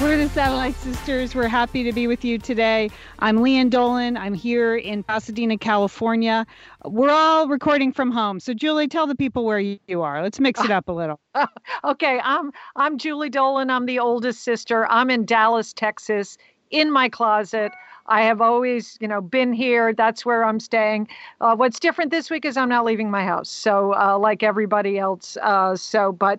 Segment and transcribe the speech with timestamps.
[0.00, 1.34] We're the Satellite Sisters.
[1.34, 2.88] We're happy to be with you today.
[3.18, 4.16] I'm Lian Dolan.
[4.16, 6.46] I'm here in Pasadena, California.
[6.84, 8.38] We're all recording from home.
[8.38, 10.22] So, Julie, tell the people where you are.
[10.22, 11.18] Let's mix it up a little.
[11.84, 13.70] okay, I'm I'm Julie Dolan.
[13.70, 14.86] I'm the oldest sister.
[14.86, 16.38] I'm in Dallas, Texas,
[16.70, 17.72] in my closet.
[18.06, 19.92] I have always, you know, been here.
[19.92, 21.08] That's where I'm staying.
[21.40, 23.50] Uh, what's different this week is I'm not leaving my house.
[23.50, 25.36] So, uh, like everybody else.
[25.42, 26.38] Uh, so, but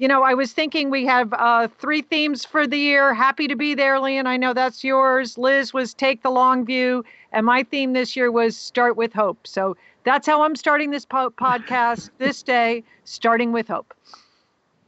[0.00, 3.12] you know, I was thinking we have uh, three themes for the year.
[3.12, 4.26] Happy to be there, Lian.
[4.26, 5.36] I know that's yours.
[5.36, 9.46] Liz was take the long view, and my theme this year was start with hope.
[9.46, 13.92] So that's how I'm starting this po- podcast this day, starting with hope.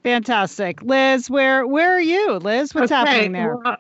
[0.02, 1.28] Fantastic, Liz.
[1.28, 2.74] Where where are you, Liz?
[2.74, 2.94] What's okay.
[2.94, 3.56] happening there?
[3.56, 3.76] Well,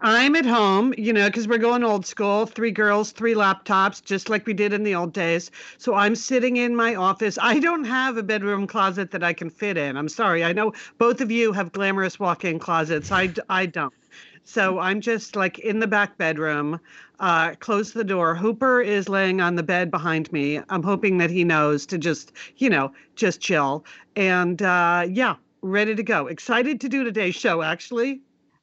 [0.00, 4.28] I'm at home, you know, because we're going old school three girls, three laptops, just
[4.28, 5.50] like we did in the old days.
[5.78, 7.36] So I'm sitting in my office.
[7.40, 9.96] I don't have a bedroom closet that I can fit in.
[9.96, 10.44] I'm sorry.
[10.44, 13.10] I know both of you have glamorous walk in closets.
[13.10, 13.92] I, I don't.
[14.44, 16.78] So I'm just like in the back bedroom,
[17.18, 18.36] uh, close the door.
[18.36, 20.60] Hooper is laying on the bed behind me.
[20.68, 23.84] I'm hoping that he knows to just, you know, just chill.
[24.14, 26.28] And uh, yeah, ready to go.
[26.28, 28.20] Excited to do today's show, actually.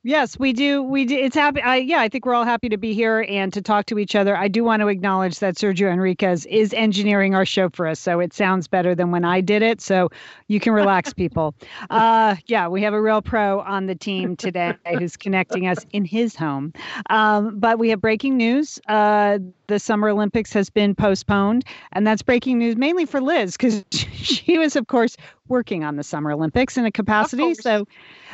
[0.07, 0.83] Yes, we do.
[0.83, 1.15] We do.
[1.15, 1.63] It's happy.
[1.63, 4.13] I, yeah, I think we're all happy to be here and to talk to each
[4.13, 4.37] other.
[4.37, 8.19] I do want to acknowledge that Sergio Enriquez is engineering our show for us, so
[8.19, 9.81] it sounds better than when I did it.
[9.81, 10.09] So
[10.47, 11.55] you can relax, people.
[11.89, 16.05] Uh, yeah, we have a real pro on the team today who's connecting us in
[16.05, 16.71] his home.
[17.09, 18.77] Um, but we have breaking news.
[18.87, 23.83] Uh, the Summer Olympics has been postponed, and that's breaking news mainly for Liz because
[23.91, 25.17] she was, of course,
[25.47, 27.53] working on the Summer Olympics in a capacity.
[27.55, 27.87] So,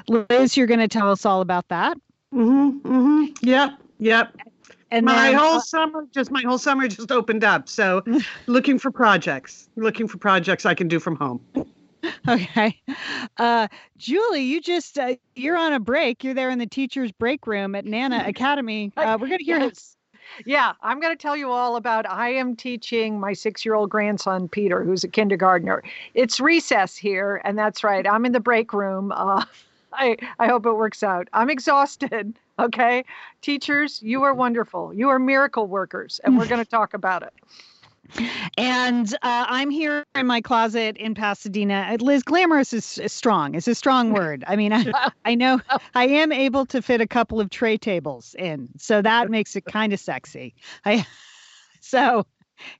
[0.07, 1.97] Liz, you're going to tell us all about that.
[2.33, 2.87] Mm-hmm.
[2.87, 3.47] Mm-hmm.
[3.47, 3.71] Yep.
[3.99, 4.37] Yep.
[4.93, 7.69] And my then, whole uh, summer, just my whole summer, just opened up.
[7.69, 8.03] So,
[8.47, 11.41] looking for projects, looking for projects I can do from home.
[12.27, 12.81] Okay,
[13.37, 16.23] uh, Julie, you just uh, you're on a break.
[16.23, 18.91] You're there in the teachers' break room at Nana Academy.
[18.97, 19.95] Uh, we're going to hear yes
[20.45, 22.09] yeah, I'm going to tell you all about.
[22.09, 25.83] I am teaching my six year old grandson, Peter, who's a kindergartner.
[26.13, 28.07] It's recess here, and that's right.
[28.07, 29.11] I'm in the break room.
[29.11, 29.45] Uh,
[29.93, 31.27] I, I hope it works out.
[31.33, 32.37] I'm exhausted.
[32.59, 33.03] Okay.
[33.41, 34.93] Teachers, you are wonderful.
[34.93, 37.33] You are miracle workers, and we're going to talk about it.
[38.57, 41.87] And uh, I'm here in my closet in Pasadena.
[41.91, 43.55] Uh, Liz, glamorous is, is strong.
[43.55, 44.43] It's a strong word.
[44.47, 45.59] I mean, I, I know
[45.95, 49.65] I am able to fit a couple of tray tables in, so that makes it
[49.65, 50.55] kind of sexy.
[50.85, 51.05] I
[51.79, 52.25] so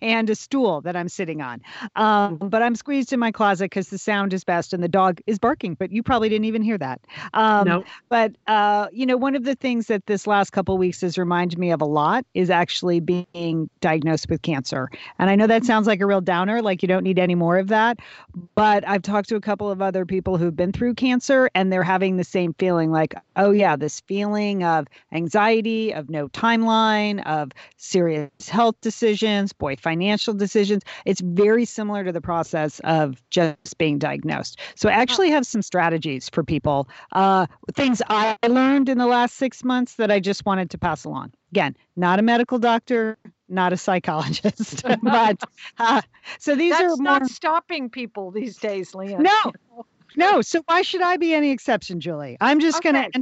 [0.02, 1.62] and a stool that I'm sitting on.
[1.96, 5.22] Um, but I'm squeezed in my closet because the sound is best and the dog
[5.28, 7.02] is barking, but you probably didn't even hear that.
[7.34, 7.84] Um, no.
[8.10, 11.58] But, uh, you know, one of the things that this last couple weeks has reminded
[11.58, 14.90] me of a lot is actually being diagnosed with cancer.
[15.20, 17.58] And I know that sounds like a real downer, like you don't need any more
[17.58, 18.00] of that.
[18.56, 21.84] But I've talked to a couple of other people who've been through cancer and they're
[21.84, 27.52] having the same feeling like, oh, yeah, this feeling of anxiety, of no timeline, of
[27.78, 29.54] serious health decisions.
[29.54, 30.84] Boy, financial decisions.
[31.06, 34.60] It's very similar to the process of just being diagnosed.
[34.76, 39.36] So I actually have some strategies for people, uh, things I learned in the last
[39.36, 41.34] six months that I just wanted to pass along.
[41.52, 43.18] Again, not a medical doctor,
[43.50, 45.44] not a psychologist, but
[45.78, 46.02] uh,
[46.40, 47.20] so these That's are more...
[47.20, 49.22] not stopping people these days, Lian.
[49.22, 49.52] No,
[50.16, 50.42] no.
[50.42, 52.38] So why should I be any exception, Julie?
[52.40, 52.92] I'm just okay.
[52.92, 53.22] going to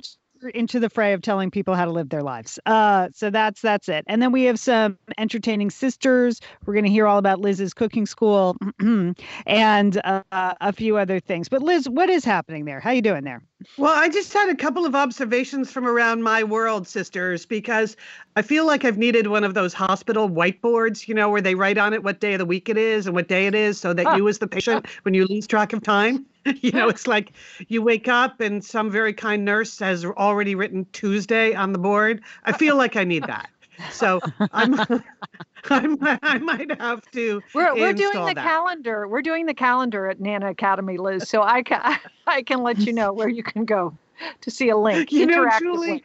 [0.54, 2.60] into the fray of telling people how to live their lives.
[2.66, 4.04] Uh, so that's that's it.
[4.08, 6.42] And then we have some entertaining sisters.
[6.66, 8.58] We're going to hear all about Liz's cooking school
[9.46, 11.50] and uh, a few other things.
[11.50, 12.80] But Liz, what is happening there?
[12.80, 13.44] How you doing there?
[13.78, 17.98] Well, I just had a couple of observations from around my world, sisters, because
[18.38, 21.78] I feel like I've needed one of those hospital whiteboards, you know, where they write
[21.78, 23.94] on it what day of the week it is and what day it is so
[23.94, 26.26] that you, as the patient, when you lose track of time,
[26.62, 27.34] you know, it's like
[27.68, 32.22] you wake up and some very kind nurse has already written Tuesday on the board.
[32.46, 33.50] I feel like I need that.
[33.92, 34.20] So
[34.52, 34.80] I'm,
[35.70, 37.42] I'm I might have to.
[37.54, 38.44] We're we're doing the that.
[38.44, 39.08] calendar.
[39.08, 41.30] We're doing the calendar at Nana Academy, Liz.
[41.30, 43.96] So I can I can let you know where you can go
[44.42, 45.12] to see a link.
[45.12, 46.04] You know, Julie,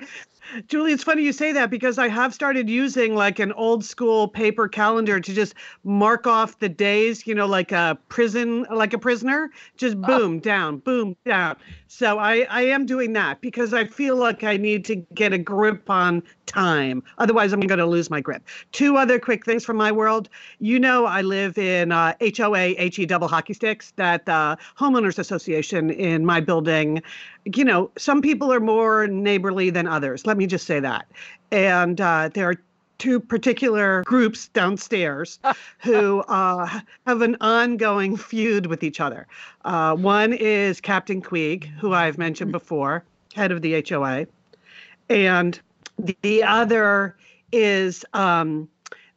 [0.68, 4.28] Julie, it's funny you say that because I have started using like an old school
[4.28, 5.54] paper calendar to just
[5.84, 10.06] mark off the days, you know, like a prison, like a prisoner, just oh.
[10.06, 11.56] boom, down, boom, down.
[11.96, 15.38] So I, I am doing that because I feel like I need to get a
[15.38, 17.04] grip on time.
[17.18, 18.42] Otherwise, I'm going to lose my grip.
[18.72, 20.28] Two other quick things from my world.
[20.58, 25.88] You know, I live in uh, HOA, HE double hockey sticks, that uh, homeowners association
[25.88, 27.00] in my building.
[27.44, 30.26] You know, some people are more neighborly than others.
[30.26, 31.06] Let me just say that.
[31.52, 32.56] And uh, there are
[33.04, 35.38] two particular groups downstairs
[35.80, 39.26] who uh, have an ongoing feud with each other.
[39.66, 43.04] Uh, one is Captain Queeg, who I've mentioned before,
[43.34, 44.26] head of the HOA,
[45.10, 45.60] and
[46.22, 47.14] the other
[47.52, 48.66] is um,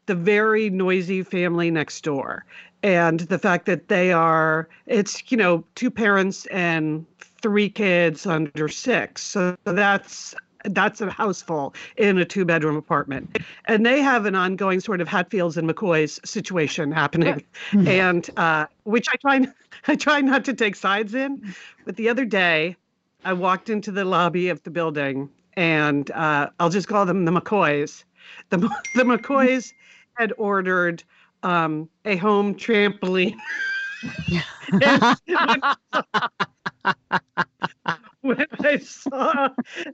[0.06, 2.44] the very noisy family next door.
[2.84, 7.06] And the fact that they are, it's, you know, two parents and
[7.42, 9.24] three kids under six.
[9.24, 10.36] So that's
[10.72, 13.38] that's a house full in a two bedroom apartment.
[13.66, 17.44] And they have an ongoing sort of Hatfields and McCoys situation happening.
[17.74, 19.48] and uh, which I try
[19.88, 21.54] I try not to take sides in.
[21.86, 22.76] But the other day
[23.24, 27.32] I walked into the lobby of the building and uh, I'll just call them the
[27.32, 28.04] McCoys.
[28.50, 28.58] The
[28.96, 29.74] the McCoys
[30.16, 31.04] had ordered
[31.44, 33.38] um, a home trampoline.
[38.28, 39.50] when I saw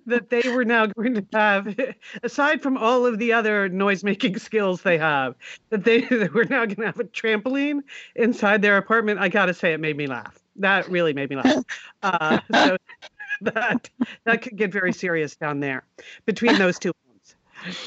[0.08, 1.76] that they were now going to have,
[2.24, 5.36] aside from all of the other noise making skills they have,
[5.70, 7.82] that they, they were now going to have a trampoline
[8.16, 10.40] inside their apartment, I got to say, it made me laugh.
[10.56, 11.64] That really made me laugh.
[12.02, 12.78] Uh, so
[13.42, 13.90] that
[14.26, 15.84] that could get very serious down there
[16.26, 16.94] between those two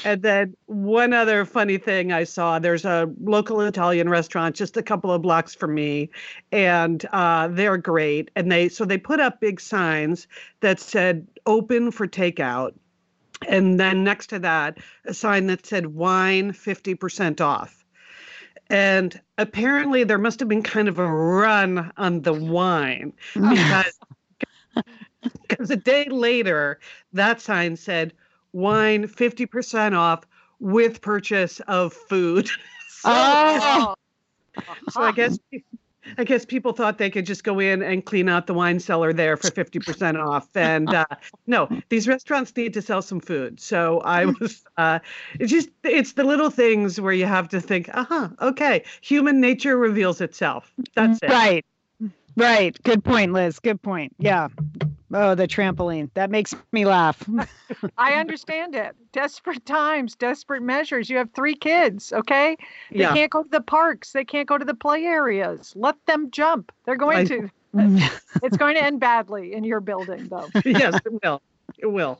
[0.03, 4.83] and then one other funny thing I saw there's a local Italian restaurant just a
[4.83, 6.09] couple of blocks from me,
[6.51, 8.31] and uh, they're great.
[8.35, 10.27] And they so they put up big signs
[10.61, 12.73] that said open for takeout.
[13.47, 17.85] And then next to that, a sign that said wine 50% off.
[18.69, 23.99] And apparently, there must have been kind of a run on the wine because,
[25.47, 26.79] because a day later,
[27.13, 28.13] that sign said
[28.57, 30.25] wine 50% off
[30.59, 32.47] with purchase of food.
[32.89, 33.93] so, Oh.
[34.89, 35.37] so I guess
[36.17, 39.11] I guess people thought they could just go in and clean out the wine cellar
[39.11, 40.47] there for 50% off.
[40.55, 41.05] And uh,
[41.47, 43.59] no, these restaurants need to sell some food.
[43.59, 44.99] So I was, uh,
[45.39, 49.41] it's just, it's the little things where you have to think, uh huh, okay, human
[49.41, 50.73] nature reveals itself.
[50.95, 51.29] That's it.
[51.29, 51.65] Right.
[52.37, 52.77] Right.
[52.83, 53.59] Good point, Liz.
[53.59, 54.15] Good point.
[54.19, 54.47] Yeah.
[55.13, 56.09] Oh, the trampoline.
[56.13, 57.27] That makes me laugh.
[57.97, 58.95] I understand it.
[59.11, 61.09] Desperate times, desperate measures.
[61.09, 62.55] You have three kids, okay?
[62.91, 63.13] They Yeah.
[63.13, 64.11] can't go to the parks.
[64.11, 65.73] They can't go to the play areas.
[65.75, 66.71] Let them jump.
[66.85, 67.49] They're going I- to.
[68.43, 70.47] It's going to end badly in your building, though.
[70.65, 71.41] yes, it will.
[71.77, 72.19] It will.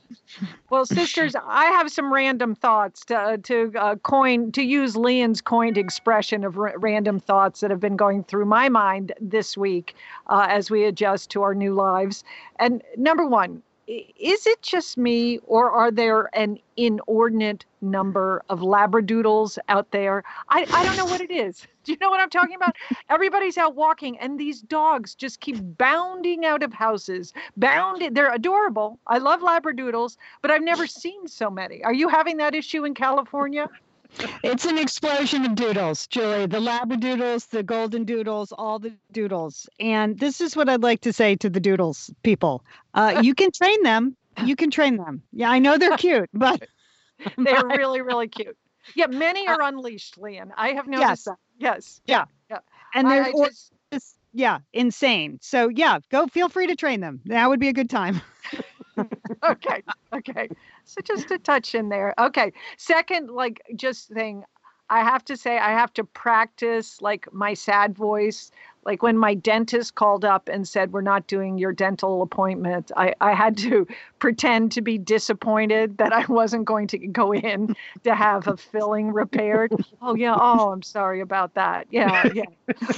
[0.69, 5.77] Well, sisters, I have some random thoughts to to uh, coin to use Lian's coined
[5.77, 9.95] expression of r- random thoughts that have been going through my mind this week
[10.27, 12.24] uh, as we adjust to our new lives.
[12.59, 19.57] And number one, is it just me, or are there an inordinate number of labradoodles
[19.69, 20.23] out there?
[20.49, 21.65] I, I don't know what it is.
[21.85, 22.75] Do you know what I'm talking about?
[23.09, 27.31] Everybody's out walking, and these dogs just keep bounding out of houses.
[27.55, 28.99] Bounding, they're adorable.
[29.07, 31.81] I love labradoodles, but I've never seen so many.
[31.85, 33.69] Are you having that issue in California?
[34.44, 36.45] It's an explosion of doodles, Julie.
[36.48, 39.69] The labradoodles, the golden doodles, all the doodles.
[39.80, 42.63] And this is what I'd like to say to the doodles people.
[42.94, 44.15] Uh, you can train them.
[44.44, 45.21] You can train them.
[45.33, 46.68] Yeah, I know they're cute, but
[47.38, 48.57] They're really, really cute.
[48.95, 50.52] Yeah, many are unleashed, Lian.
[50.56, 51.23] I have noticed Yes.
[51.26, 51.37] that.
[51.57, 52.02] Yes.
[52.06, 52.26] Yeah.
[52.49, 52.59] Yeah.
[52.94, 55.40] And I, they're I just, just, yeah, insane.
[55.42, 57.21] So yeah, go feel free to train them.
[57.26, 58.21] That would be a good time.
[59.44, 60.49] Okay okay.
[60.85, 62.13] So just a touch in there.
[62.19, 64.44] Okay second like just thing
[64.89, 68.51] i have to say i have to practice like my sad voice.
[68.85, 73.13] Like when my dentist called up and said we're not doing your dental appointment i,
[73.19, 73.85] I had to
[74.19, 79.12] pretend to be disappointed that i wasn't going to go in to have a filling
[79.12, 82.44] repaired oh yeah oh i'm sorry about that yeah yeah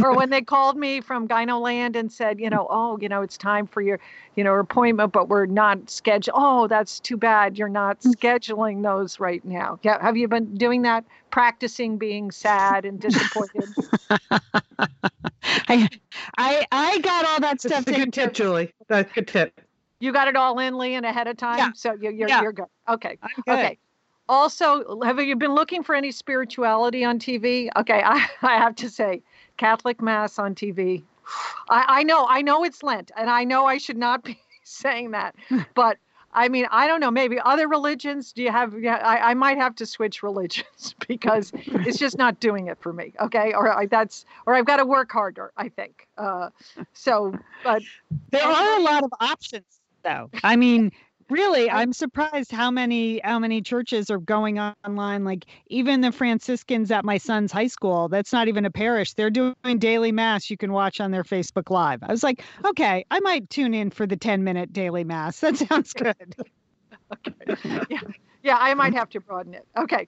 [0.02, 3.38] or when they called me from gynoland and said you know oh you know it's
[3.38, 4.00] time for your
[4.40, 6.34] you know, appointment, but we're not scheduled.
[6.40, 7.58] Oh, that's too bad.
[7.58, 8.16] You're not mm.
[8.16, 9.80] scheduling those right now.
[9.84, 10.02] Yeah.
[10.02, 11.04] Have you been doing that?
[11.30, 13.66] Practicing being sad and disappointed?
[15.68, 15.90] I,
[16.38, 17.72] I, I got all that stuff.
[17.72, 18.74] That's stuff a taken good tip, Julie.
[18.88, 19.60] That's a good tip.
[20.00, 21.58] You got it all in, Lian, ahead of time?
[21.58, 21.72] Yeah.
[21.75, 22.41] So you're, you're, Yeah.
[22.41, 22.65] you're good.
[22.88, 23.18] Okay.
[23.46, 23.60] Good.
[23.60, 23.77] Okay.
[24.29, 27.68] Also, have you been looking for any spirituality on TV?
[27.75, 29.22] Okay, I, I have to say,
[29.58, 31.03] Catholic Mass on TV.
[31.70, 35.12] I, I know, I know it's Lent, and I know I should not be saying
[35.12, 35.36] that,
[35.74, 35.98] but
[36.32, 37.10] I mean, I don't know.
[37.10, 38.32] Maybe other religions.
[38.34, 38.79] Do you have?
[38.79, 42.94] Yeah, I, I might have to switch religions because it's just not doing it for
[42.94, 43.13] me.
[43.20, 45.51] Okay, or I, that's, or I've got to work harder.
[45.58, 46.08] I think.
[46.20, 46.51] Uh,
[46.94, 47.82] so, but
[48.29, 50.29] there are a lot of options, though.
[50.44, 50.91] I mean,
[51.29, 55.24] really, I'm surprised how many how many churches are going online.
[55.24, 58.10] Like even the Franciscans at my son's high school.
[58.10, 59.13] That's not even a parish.
[59.13, 60.50] They're doing daily mass.
[60.50, 62.00] You can watch on their Facebook Live.
[62.03, 65.39] I was like, okay, I might tune in for the 10 minute daily mass.
[65.39, 66.36] That sounds good.
[67.13, 67.86] okay.
[67.89, 68.01] Yeah,
[68.44, 69.68] yeah, I might have to broaden it.
[69.77, 70.08] Okay.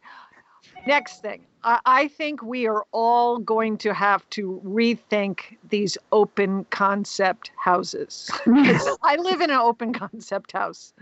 [0.86, 7.51] Next thing, I, think we are all going to have to rethink these open concept
[7.58, 8.30] houses.
[9.03, 10.94] I live in an open concept house.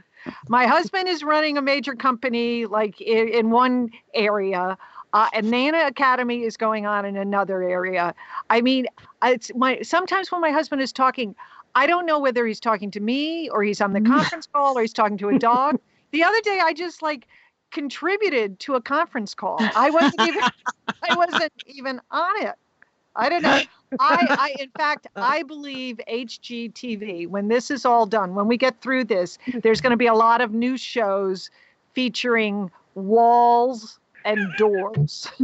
[0.48, 4.78] My husband is running a major company like in, in one area.
[5.14, 8.14] Uh, and Nana Academy is going on in another area.
[8.50, 8.86] I mean,
[9.24, 11.36] it's my sometimes when my husband is talking,
[11.74, 14.82] I don't know whether he's talking to me or he's on the conference call or
[14.82, 15.80] he's talking to a dog.
[16.12, 17.28] the other day, I just like
[17.72, 19.58] contributed to a conference call.
[19.60, 20.44] I wasn't even
[21.10, 22.56] I wasn't even on it.
[23.16, 23.62] I don't know.
[24.00, 28.80] I, I in fact I believe HGTV when this is all done, when we get
[28.82, 31.50] through this, there's going to be a lot of new shows
[31.94, 35.30] featuring walls and doors.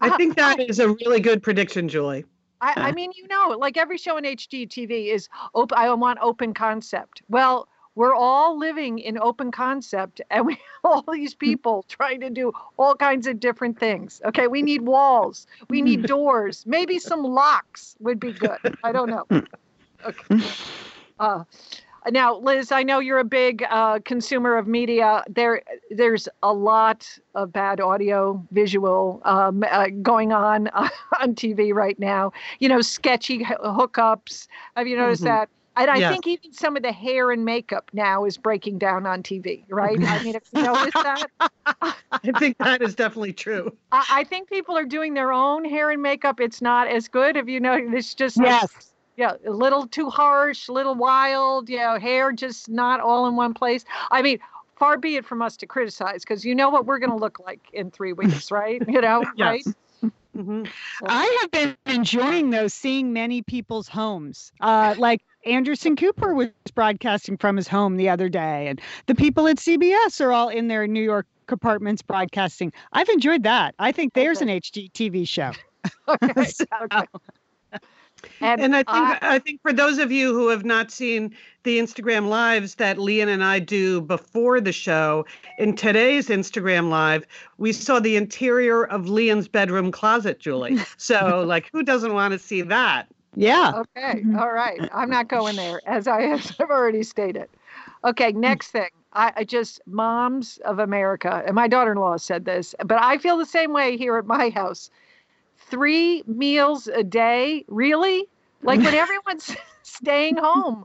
[0.00, 2.24] I think that is a really good prediction, Julie.
[2.60, 5.76] I, I mean, you know, like every show on HGTV is open.
[5.76, 7.22] I want open concept.
[7.28, 10.52] Well, we're all living in open concept and we
[10.84, 11.38] have all these hmm.
[11.38, 14.46] people trying to do all kinds of different things okay?
[14.46, 19.26] We need walls we need doors maybe some locks would be good i don't know.
[20.04, 20.44] Okay.
[21.18, 21.42] Uh,
[22.10, 25.24] now liz i know you're a big uh, consumer of media.
[25.28, 30.88] There there's a lot of bad audio visual um, uh, going on uh,
[31.20, 32.32] on tv right now.
[32.60, 34.46] You know sketchy hookups.
[34.76, 35.34] Have you noticed mm-hmm.
[35.34, 36.12] that and I yes.
[36.12, 39.98] think even some of the hair and makeup now is breaking down on TV, right?
[40.02, 41.26] I mean, if you notice that.
[42.10, 43.76] I think that is definitely true.
[43.92, 46.40] I, I, think people are doing their own hair and makeup.
[46.40, 47.36] It's not as good.
[47.36, 48.62] If you know, it's just yes.
[48.74, 48.84] Like,
[49.16, 53.34] yeah, a little too harsh, a little wild, you know, hair just not all in
[53.34, 53.84] one place.
[54.10, 54.38] I mean,
[54.76, 57.40] far be it from us to criticize because you know what we're going to look
[57.40, 58.82] like in three weeks, right?
[58.86, 59.66] You know, yes.
[59.66, 59.76] right?
[60.36, 60.64] Mm-hmm.
[61.06, 64.52] I have been enjoying those, seeing many people's homes.
[64.60, 69.46] Uh, like Anderson Cooper was broadcasting from his home the other day, and the people
[69.48, 72.72] at CBS are all in their New York apartments broadcasting.
[72.92, 73.74] I've enjoyed that.
[73.78, 74.56] I think there's okay.
[74.56, 75.52] an HGTV show.
[76.08, 76.44] okay.
[76.44, 77.06] so, okay.
[78.40, 81.34] And, and, I think I, I think for those of you who have not seen
[81.62, 85.26] the Instagram lives that Lian and I do before the show,
[85.58, 87.26] in today's Instagram live,
[87.58, 90.78] we saw the interior of Lian's bedroom closet, Julie.
[90.98, 93.06] So like who doesn't want to see that?
[93.36, 93.72] Yeah.
[93.76, 94.20] Okay.
[94.20, 94.38] Mm-hmm.
[94.38, 94.80] All right.
[94.92, 97.48] I'm not going there, as I have already stated.
[98.04, 98.32] Okay.
[98.32, 98.88] Next thing.
[99.12, 103.46] I, I just moms of America, and my daughter-in-law said this, but I feel the
[103.46, 104.90] same way here at my house.
[105.68, 108.26] Three meals a day, really?
[108.62, 110.84] Like when everyone's staying home,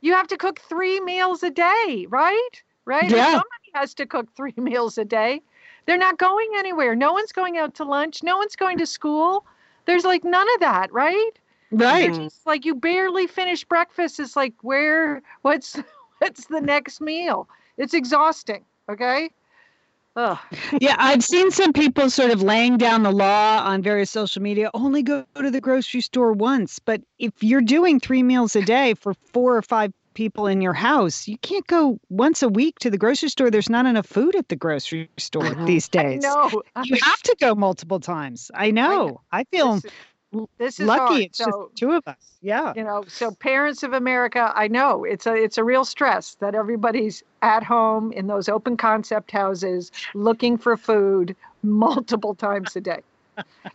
[0.00, 2.62] you have to cook three meals a day, right?
[2.84, 3.10] Right?
[3.10, 3.30] Yeah.
[3.30, 5.42] Somebody has to cook three meals a day.
[5.86, 6.94] They're not going anywhere.
[6.94, 8.22] No one's going out to lunch.
[8.22, 9.44] No one's going to school.
[9.86, 11.32] There's like none of that, right?
[11.70, 12.14] Right.
[12.14, 14.20] Just, like you barely finish breakfast.
[14.20, 15.78] It's like where what's
[16.18, 17.48] what's the next meal?
[17.76, 18.64] It's exhausting.
[18.88, 19.30] Okay.
[20.16, 20.38] Ugh.
[20.80, 24.70] Yeah, I've seen some people sort of laying down the law on various social media.
[24.74, 28.94] Only go to the grocery store once, but if you're doing three meals a day
[28.94, 32.90] for four or five people in your house, you can't go once a week to
[32.90, 33.50] the grocery store.
[33.50, 36.22] There's not enough food at the grocery store these days.
[36.22, 38.50] No, you have to go multiple times.
[38.54, 39.20] I know.
[39.30, 39.80] I, I feel
[40.58, 41.22] this is lucky hard.
[41.22, 45.04] it's so, just two of us yeah you know so parents of america i know
[45.04, 49.90] it's a it's a real stress that everybody's at home in those open concept houses
[50.14, 53.00] looking for food multiple times a day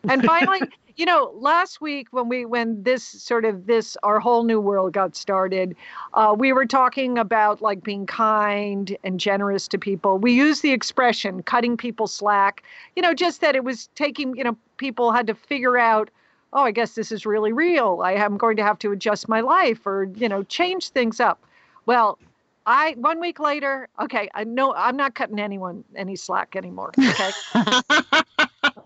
[0.07, 0.61] and finally
[0.95, 4.93] you know last week when we when this sort of this our whole new world
[4.93, 5.75] got started
[6.13, 10.71] uh, we were talking about like being kind and generous to people we use the
[10.71, 12.63] expression cutting people slack
[12.95, 16.09] you know just that it was taking you know people had to figure out
[16.53, 18.01] oh, I guess this is really real.
[18.03, 21.39] I am going to have to adjust my life or, you know, change things up.
[21.85, 22.17] Well,
[22.65, 26.91] I one week later, okay, I know I'm not cutting anyone any slack anymore.
[26.97, 27.31] Okay.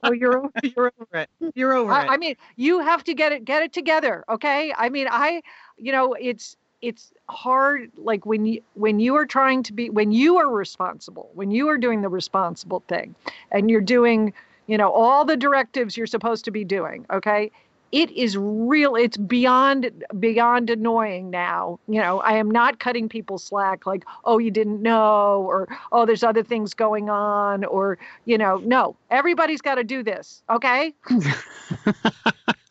[0.04, 1.30] oh, you're over, you're over it.
[1.56, 2.10] You're over I, it.
[2.10, 4.26] I mean, you have to get it get it together.
[4.28, 4.74] Okay.
[4.78, 5.42] I mean, I,
[5.78, 10.12] you know, it's it's hard like when you when you are trying to be when
[10.12, 13.14] you are responsible when you are doing the responsible thing
[13.52, 14.34] and you're doing
[14.70, 17.52] you know all the directives you're supposed to be doing okay?
[17.92, 22.20] It is real it's beyond beyond annoying now you know?
[22.20, 26.44] I am not cutting people slack like oh you didn't know or oh there's other
[26.44, 28.58] things going on or you know?
[28.58, 30.94] No everybody's got to do this okay?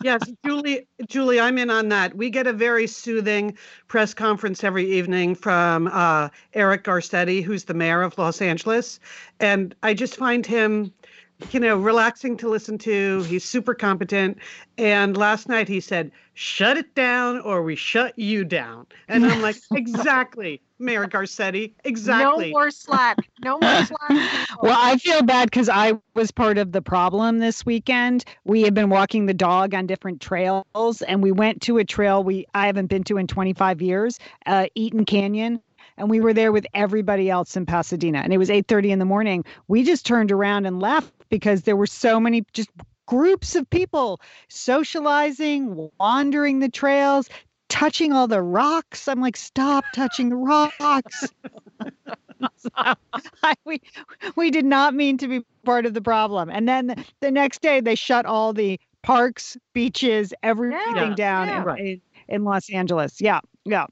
[0.05, 2.15] Yes julie julie i'm in on that.
[2.15, 7.75] We get a very soothing press conference every evening from uh, eric garcetti who's the
[7.75, 9.01] mayor of los angeles
[9.41, 10.93] and i just find him
[11.51, 13.23] you know, relaxing to listen to.
[13.23, 14.39] He's super competent.
[14.77, 18.87] And last night he said, shut it down or we shut you down.
[19.09, 22.47] And I'm like, exactly, Mayor Garcetti, exactly.
[22.47, 23.19] No more slack.
[23.43, 24.49] No more slack.
[24.63, 28.25] well, I feel bad because I was part of the problem this weekend.
[28.45, 32.23] We had been walking the dog on different trails and we went to a trail
[32.23, 35.61] we I haven't been to in 25 years, uh, Eaton Canyon
[35.97, 39.05] and we were there with everybody else in Pasadena and it was 8:30 in the
[39.05, 39.45] morning.
[39.67, 42.71] We just turned around and left because there were so many just
[43.07, 47.29] groups of people socializing, wandering the trails,
[47.69, 49.09] touching all the rocks.
[49.09, 51.33] I'm like, stop touching the rocks.
[52.57, 53.81] so, I, we
[54.37, 56.51] we did not mean to be part of the problem.
[56.51, 61.49] And then the, the next day they shut all the parks, beaches, everything yeah, down
[61.49, 61.75] yeah.
[61.77, 63.21] in, in Los Angeles.
[63.21, 63.87] Yeah, yeah.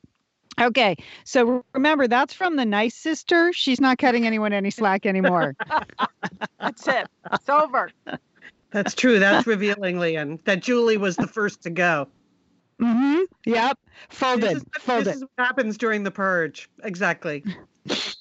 [0.61, 3.53] Okay, so remember that's from the nice sister.
[3.53, 5.55] She's not cutting anyone any slack anymore.
[6.61, 7.09] that's it.
[7.33, 7.91] It's over.
[8.71, 9.19] That's true.
[9.19, 12.09] That's revealing, Lian, that Julie was the first to go.
[12.81, 13.23] Mm-hmm.
[13.45, 13.79] Yep.
[14.09, 14.43] Folded.
[14.43, 15.07] This is, Folded.
[15.07, 16.69] This is what happens during the purge.
[16.83, 17.45] Exactly.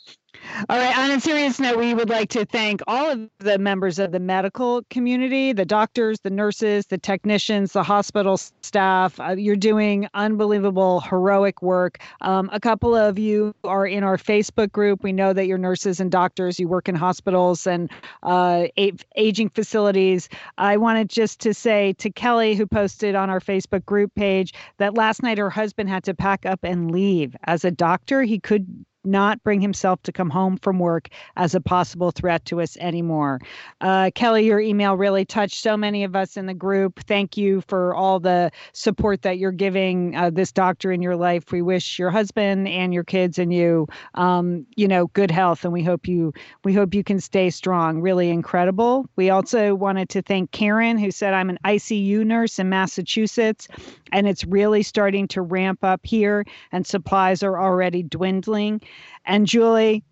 [0.70, 0.98] All right.
[0.98, 4.20] On a serious note, we would like to thank all of the members of the
[4.20, 9.20] medical community the doctors, the nurses, the technicians, the hospital staff.
[9.20, 12.00] Uh, you're doing unbelievable, heroic work.
[12.22, 15.04] Um, a couple of you are in our Facebook group.
[15.04, 16.60] We know that you're nurses and doctors.
[16.60, 17.92] You work in hospitals and
[18.24, 18.68] uh,
[19.16, 20.30] aging facilities.
[20.58, 24.96] I wanted just to say to Kelly, who posted on our Facebook group page, that
[24.96, 27.36] last night her husband had to pack up and leave.
[27.46, 31.62] As a doctor, he could not bring himself to come home from work as a
[31.62, 33.40] possible threat to us anymore.
[33.82, 37.00] Uh, Kelly, your email really touched so many of us in the group.
[37.08, 41.52] Thank you for all the support that you're giving uh, this doctor in your life.
[41.52, 45.74] We wish your husband and your kids and you, um, you know, good health, and
[45.74, 46.34] we hope you
[46.64, 48.02] we hope you can stay strong.
[48.02, 49.08] Really incredible.
[49.16, 53.68] We also wanted to thank Karen, who said, "I'm an ICU nurse in Massachusetts,
[54.12, 58.82] and it's really starting to ramp up here, and supplies are already dwindling."
[59.26, 60.04] And Julie,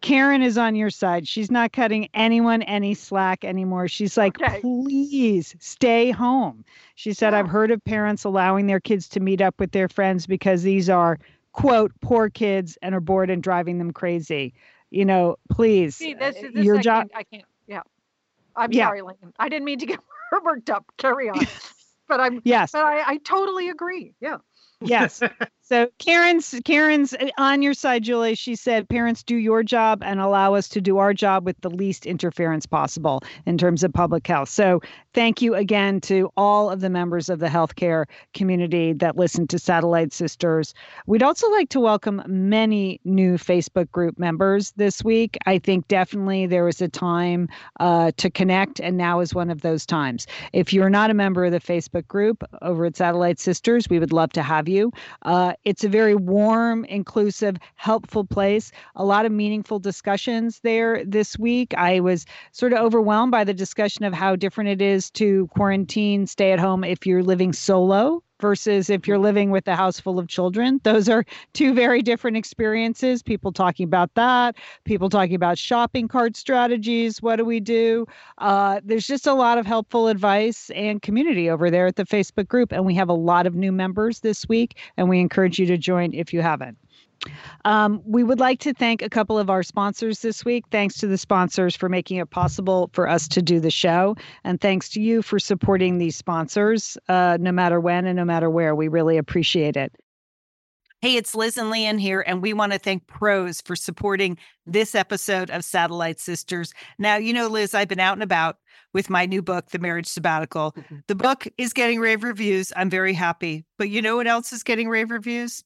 [0.00, 1.26] Karen is on your side.
[1.26, 3.88] She's not cutting anyone any slack anymore.
[3.88, 4.60] She's like, okay.
[4.60, 6.64] please stay home.
[6.94, 7.40] She said, yeah.
[7.40, 10.90] I've heard of parents allowing their kids to meet up with their friends because these
[10.90, 11.18] are,
[11.52, 14.54] quote, poor kids and are bored and driving them crazy.
[14.90, 15.96] You know, please.
[15.96, 17.08] See, this, uh, this your job.
[17.14, 17.82] I can't, yeah.
[18.54, 18.86] I'm yeah.
[18.86, 19.32] sorry, Lincoln.
[19.38, 20.00] I didn't mean to get
[20.44, 20.84] worked up.
[20.98, 21.46] Carry on.
[22.08, 22.72] but I'm, yes.
[22.72, 24.14] But I, I totally agree.
[24.20, 24.38] Yeah.
[24.80, 25.22] Yes.
[25.68, 28.36] So Karen's Karen's uh, on your side, Julie.
[28.36, 31.70] She said, "Parents, do your job and allow us to do our job with the
[31.70, 34.80] least interference possible in terms of public health." So
[35.12, 39.58] thank you again to all of the members of the healthcare community that listen to
[39.58, 40.72] Satellite Sisters.
[41.06, 45.36] We'd also like to welcome many new Facebook group members this week.
[45.46, 47.48] I think definitely there was a time
[47.80, 50.28] uh, to connect, and now is one of those times.
[50.52, 54.12] If you're not a member of the Facebook group over at Satellite Sisters, we would
[54.12, 54.92] love to have you.
[55.22, 58.72] Uh, it's a very warm, inclusive, helpful place.
[58.94, 61.74] A lot of meaningful discussions there this week.
[61.76, 66.26] I was sort of overwhelmed by the discussion of how different it is to quarantine,
[66.26, 70.18] stay at home if you're living solo versus if you're living with a house full
[70.18, 70.80] of children.
[70.82, 73.22] Those are two very different experiences.
[73.22, 77.22] People talking about that, people talking about shopping cart strategies.
[77.22, 78.06] What do we do?
[78.38, 82.48] Uh, there's just a lot of helpful advice and community over there at the Facebook
[82.48, 82.72] group.
[82.72, 85.78] And we have a lot of new members this week, and we encourage you to
[85.78, 86.78] join if you haven't.
[87.64, 90.64] Um, we would like to thank a couple of our sponsors this week.
[90.70, 94.16] Thanks to the sponsors for making it possible for us to do the show.
[94.44, 98.50] And thanks to you for supporting these sponsors, uh, no matter when and no matter
[98.50, 98.74] where.
[98.74, 99.92] We really appreciate it.
[101.02, 104.94] Hey, it's Liz and Lian here, and we want to thank Prose for supporting this
[104.94, 106.72] episode of Satellite Sisters.
[106.98, 108.56] Now, you know, Liz, I've been out and about
[108.94, 110.72] with my new book, The Marriage Sabbatical.
[110.72, 110.96] Mm-hmm.
[111.06, 112.72] The book is getting rave reviews.
[112.76, 113.66] I'm very happy.
[113.76, 115.62] But you know what else is getting rave reviews?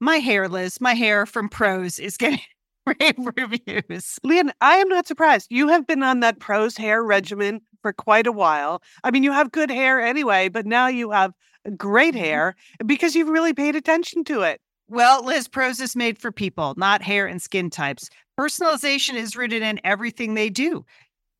[0.00, 2.40] My hair, Liz, my hair from Prose is getting
[2.86, 4.18] rave reviews.
[4.22, 5.48] Lian, I am not surprised.
[5.50, 8.82] You have been on that Prose hair regimen for quite a while.
[9.02, 11.32] I mean, you have good hair anyway, but now you have
[11.76, 12.24] great mm-hmm.
[12.24, 12.56] hair
[12.86, 14.60] because you've really paid attention to it.
[14.88, 18.10] Well, Liz, Prose is made for people, not hair and skin types.
[18.38, 20.84] Personalization is rooted in everything they do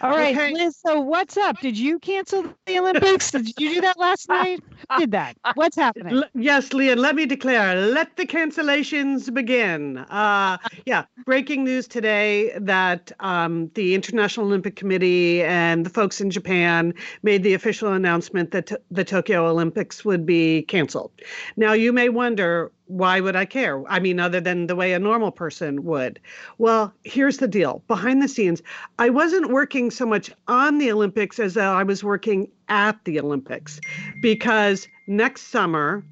[0.00, 0.52] All right, okay.
[0.52, 0.76] Liz.
[0.76, 1.60] So what's up?
[1.60, 3.30] Did you cancel the Olympics?
[3.30, 4.60] did you do that last night?
[4.92, 5.36] Who did that?
[5.54, 6.14] What's happening?
[6.16, 6.98] L- yes, Lian.
[6.98, 7.74] Let me declare.
[7.86, 9.98] Let the cancellations begin.
[9.98, 16.30] Uh, yeah, breaking news today that um, the International Olympic Committee and the folks in
[16.30, 21.12] Japan made the official announcement that t- the Tokyo Olympics would be canceled.
[21.56, 23.82] Now, you may wonder why would I care?
[23.90, 26.20] I mean, other than the way a normal person would.
[26.58, 28.62] Well, here's the deal behind the scenes,
[28.98, 33.80] I wasn't working so much on the Olympics as I was working at the Olympics
[34.20, 36.04] because next summer,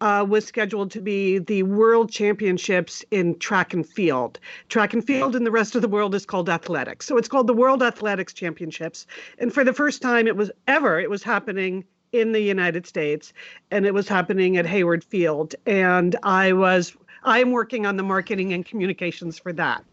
[0.00, 4.38] uh, was scheduled to be the World Championships in track and field.
[4.68, 7.06] Track and field in the rest of the world is called athletics.
[7.06, 9.06] So it's called the World Athletics Championships.
[9.38, 13.32] And for the first time it was ever, it was happening in the United States,
[13.70, 15.54] and it was happening at Hayward Field.
[15.66, 19.84] And I was I am working on the marketing and communications for that.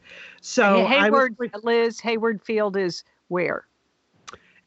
[0.41, 3.65] So Hayward, was, Liz, Hayward Field is where?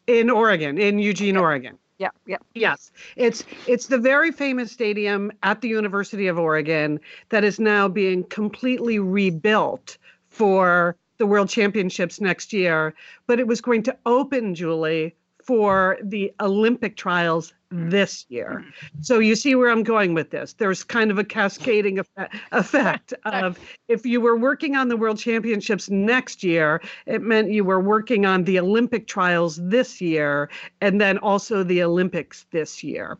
[0.06, 1.78] In Oregon, in Eugene, Oregon.
[1.98, 2.36] Yeah, yeah.
[2.54, 2.90] Yes.
[3.16, 8.24] It's it's the very famous stadium at the University of Oregon that is now being
[8.24, 9.96] completely rebuilt
[10.28, 12.94] for the World Championships next year,
[13.26, 15.14] but it was going to open, Julie,
[15.46, 18.64] for the Olympic trials this year.
[19.00, 20.54] So you see where I'm going with this.
[20.54, 22.00] There's kind of a cascading
[22.52, 27.64] effect of if you were working on the World Championships next year, it meant you
[27.64, 30.48] were working on the Olympic trials this year
[30.80, 33.18] and then also the Olympics this year.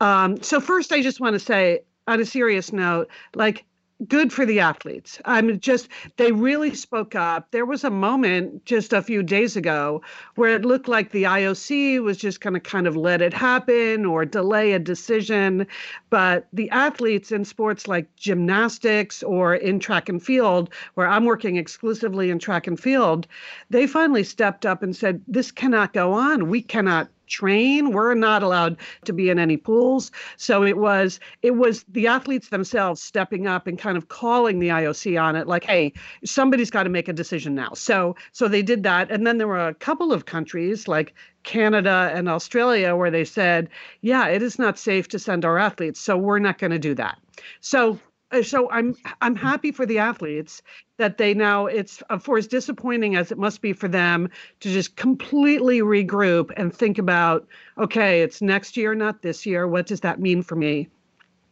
[0.00, 3.64] Um, so first, I just want to say on a serious note, like
[4.06, 5.20] good for the athletes.
[5.24, 7.50] I'm just, they really spoke up.
[7.50, 10.02] There was a moment just a few days ago
[10.36, 14.06] where it looked like the IOC was just going to kind of let it happen
[14.06, 15.66] or delay a decision.
[16.10, 21.56] But the athletes in sports like gymnastics or in track and field, where I'm working
[21.56, 23.26] exclusively in track and field,
[23.70, 26.48] they finally stepped up and said, This cannot go on.
[26.48, 27.92] We cannot train.
[27.92, 30.10] We're not allowed to be in any pools.
[30.36, 34.68] So it was it was the athletes themselves stepping up and kind of calling the
[34.68, 35.92] IOC on it, like, hey,
[36.24, 37.72] somebody's got to make a decision now.
[37.74, 41.14] So so they did that, and then there were a couple of countries like
[41.44, 43.68] Canada and Australia where they said,
[44.00, 46.94] yeah, it is not safe to send our athletes, so we're not going to do
[46.94, 47.18] that.
[47.60, 47.98] So
[48.30, 50.62] Uh, so I'm I'm happy for the athletes
[50.98, 54.28] that they now it's uh, for as disappointing as it must be for them
[54.60, 57.46] to just completely regroup and think about
[57.78, 59.66] okay it's next year not this year.
[59.66, 60.88] What does that mean for me?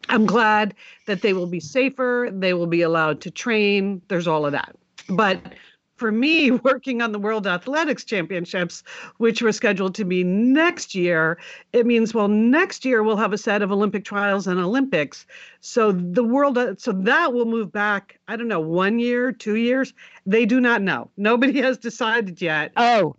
[0.08, 0.74] I'm glad
[1.06, 2.28] that they will be safer.
[2.30, 4.02] They will be allowed to train.
[4.08, 4.76] There's all of that.
[5.08, 5.40] But
[5.96, 8.82] for me, working on the World Athletics Championships,
[9.18, 11.38] which were scheduled to be next year,
[11.72, 15.26] it means, well, next year we'll have a set of Olympic trials and Olympics.
[15.60, 19.56] So the world, uh, so that will move back, I don't know, one year, two
[19.56, 19.92] years.
[20.26, 21.10] They do not know.
[21.16, 22.72] Nobody has decided yet.
[22.76, 23.16] Oh,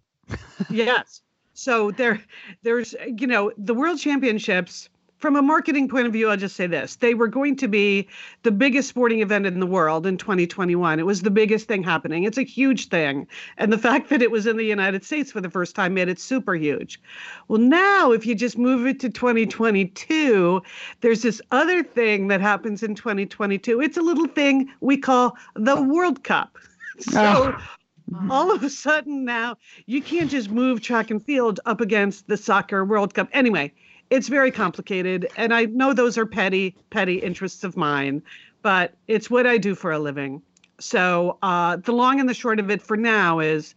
[0.70, 1.22] yes.
[1.54, 2.22] So there,
[2.62, 6.68] there's, you know, the World Championships from a marketing point of view, I'll just say
[6.68, 6.96] this.
[6.98, 8.08] They were going to be
[8.44, 11.00] the biggest sporting event in the world in 2021.
[11.00, 12.24] It was the biggest thing happening.
[12.24, 13.28] It's a huge thing.
[13.58, 16.08] And the fact that it was in the United States for the first time made
[16.08, 17.02] it super huge.
[17.48, 20.62] Well, now, if you just move it to 2022,
[21.02, 23.82] there's this other thing that happens in 2022.
[23.82, 26.58] It's a little thing we call the World Cup.
[27.00, 28.28] So, ah.
[28.32, 32.36] all of a sudden now you can't just move track and field up against the
[32.36, 33.30] soccer World Cup.
[33.34, 33.72] Anyway,
[34.10, 35.28] it's very complicated.
[35.38, 38.22] And I know those are petty, petty interests of mine,
[38.62, 40.42] but it's what I do for a living.
[40.80, 43.76] So uh, the long and the short of it for now is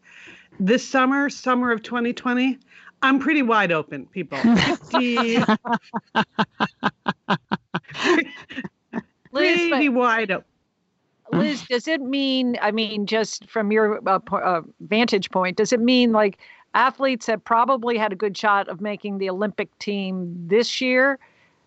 [0.59, 2.59] this summer, summer of 2020,
[3.03, 4.39] I'm pretty wide open, people.
[4.93, 5.49] pretty
[9.33, 10.45] Liz, wide open.
[11.33, 15.81] Liz, does it mean, I mean, just from your uh, uh, vantage point, does it
[15.81, 16.39] mean like
[16.75, 21.19] athletes have probably had a good shot of making the Olympic team this year?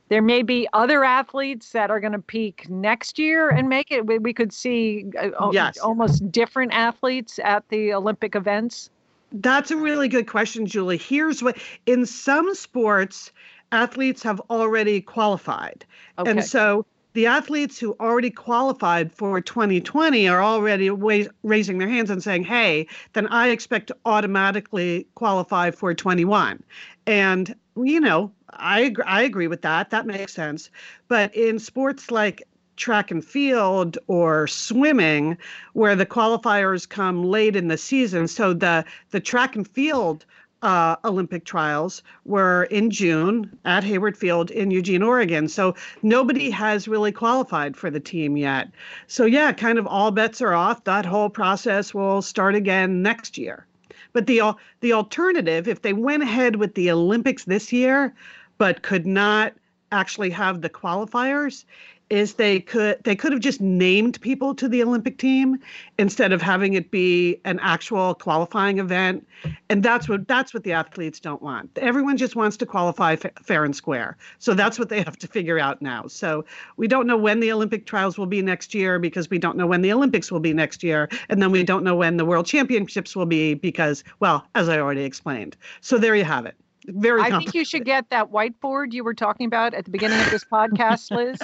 [0.10, 4.06] There may be other athletes that are going to peak next year and make it.
[4.06, 5.78] We, we could see uh, yes.
[5.78, 8.90] almost different athletes at the Olympic events.
[9.32, 10.98] That's a really good question, Julie.
[10.98, 13.32] Here's what in some sports,
[13.72, 15.86] athletes have already qualified.
[16.20, 16.30] Okay.
[16.30, 22.10] And so the athletes who already qualified for 2020 are already wa- raising their hands
[22.10, 26.64] and saying, hey, then I expect to automatically qualify for 21.
[27.06, 29.92] And, you know, I, I agree with that.
[29.92, 30.70] That makes sense.
[31.08, 32.44] But in sports like
[32.76, 35.38] track and field or swimming
[35.74, 40.26] where the qualifiers come late in the season so the the track and field
[40.64, 45.48] uh, Olympic trials were in June at Hayward Field in Eugene, Oregon.
[45.48, 48.70] So nobody has really qualified for the team yet.
[49.08, 50.86] So, yeah, kind of all bets are off.
[50.86, 53.68] That whole process will start again next year.
[54.14, 58.14] But the, the alternative, if they went ahead with the Olympics this year,
[58.58, 59.54] but could not
[59.92, 61.66] actually have the qualifiers,
[62.14, 65.58] is they could they could have just named people to the Olympic team
[65.98, 69.28] instead of having it be an actual qualifying event.
[69.70, 71.72] And that's what that's what the athletes don't want.
[71.78, 74.16] Everyone just wants to qualify f- fair and square.
[74.38, 76.06] So that's what they have to figure out now.
[76.06, 76.46] So
[76.78, 79.66] we don't know when the Olympic trials will be next year because we don't know
[79.66, 81.10] when the Olympics will be next year.
[81.30, 84.78] And then we don't know when the world championships will be because well as I
[84.78, 85.58] already explained.
[85.82, 86.56] So there you have it
[86.88, 90.20] very I think you should get that whiteboard you were talking about at the beginning
[90.20, 91.40] of this podcast, Liz.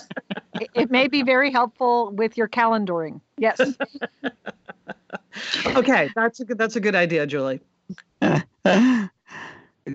[0.59, 3.21] it, it may be very helpful with your calendaring.
[3.37, 3.59] Yes.
[5.67, 7.61] okay, that's a good that's a good idea, Julie.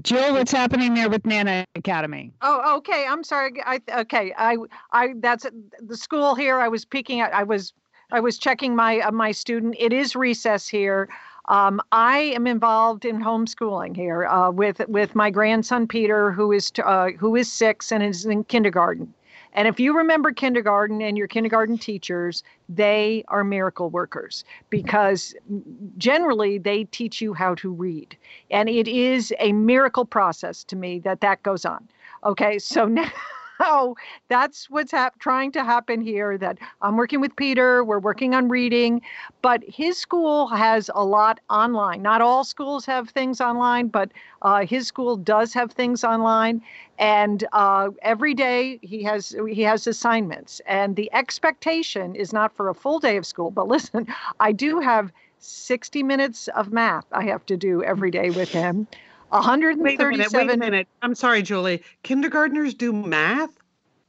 [0.02, 2.32] Jill, what's happening there with Nana Academy?
[2.42, 3.06] Oh, okay.
[3.08, 3.52] I'm sorry.
[3.64, 4.34] I okay.
[4.36, 4.56] I
[4.92, 5.46] I that's
[5.80, 6.58] the school here.
[6.58, 7.32] I was peeking at.
[7.32, 7.72] I was
[8.10, 9.76] I was checking my uh, my student.
[9.78, 11.08] It is recess here.
[11.46, 16.72] Um, I am involved in homeschooling here uh, with with my grandson Peter, who is
[16.82, 19.12] uh, who is six and is in kindergarten.
[19.56, 25.32] And if you remember kindergarten and your kindergarten teachers, they are miracle workers because
[25.96, 28.16] generally they teach you how to read,
[28.50, 31.88] and it is a miracle process to me that that goes on.
[32.24, 33.10] Okay, so now
[33.58, 33.96] so
[34.28, 38.48] that's what's hap- trying to happen here that i'm working with peter we're working on
[38.48, 39.00] reading
[39.42, 42.00] but his school has a lot online.
[42.00, 46.62] Not all schools have things online but uh, his school does have things online
[46.98, 52.68] and uh, every day he has he has assignments and the expectation is not for
[52.68, 54.06] a full day of school but listen
[54.40, 58.86] i do have 60 minutes of math i have to do every day with him
[59.34, 59.82] 137.
[59.82, 60.32] Wait a minute.
[60.32, 60.88] Wait a minute.
[61.02, 61.82] I'm sorry, Julie.
[62.04, 63.50] Kindergartners do math?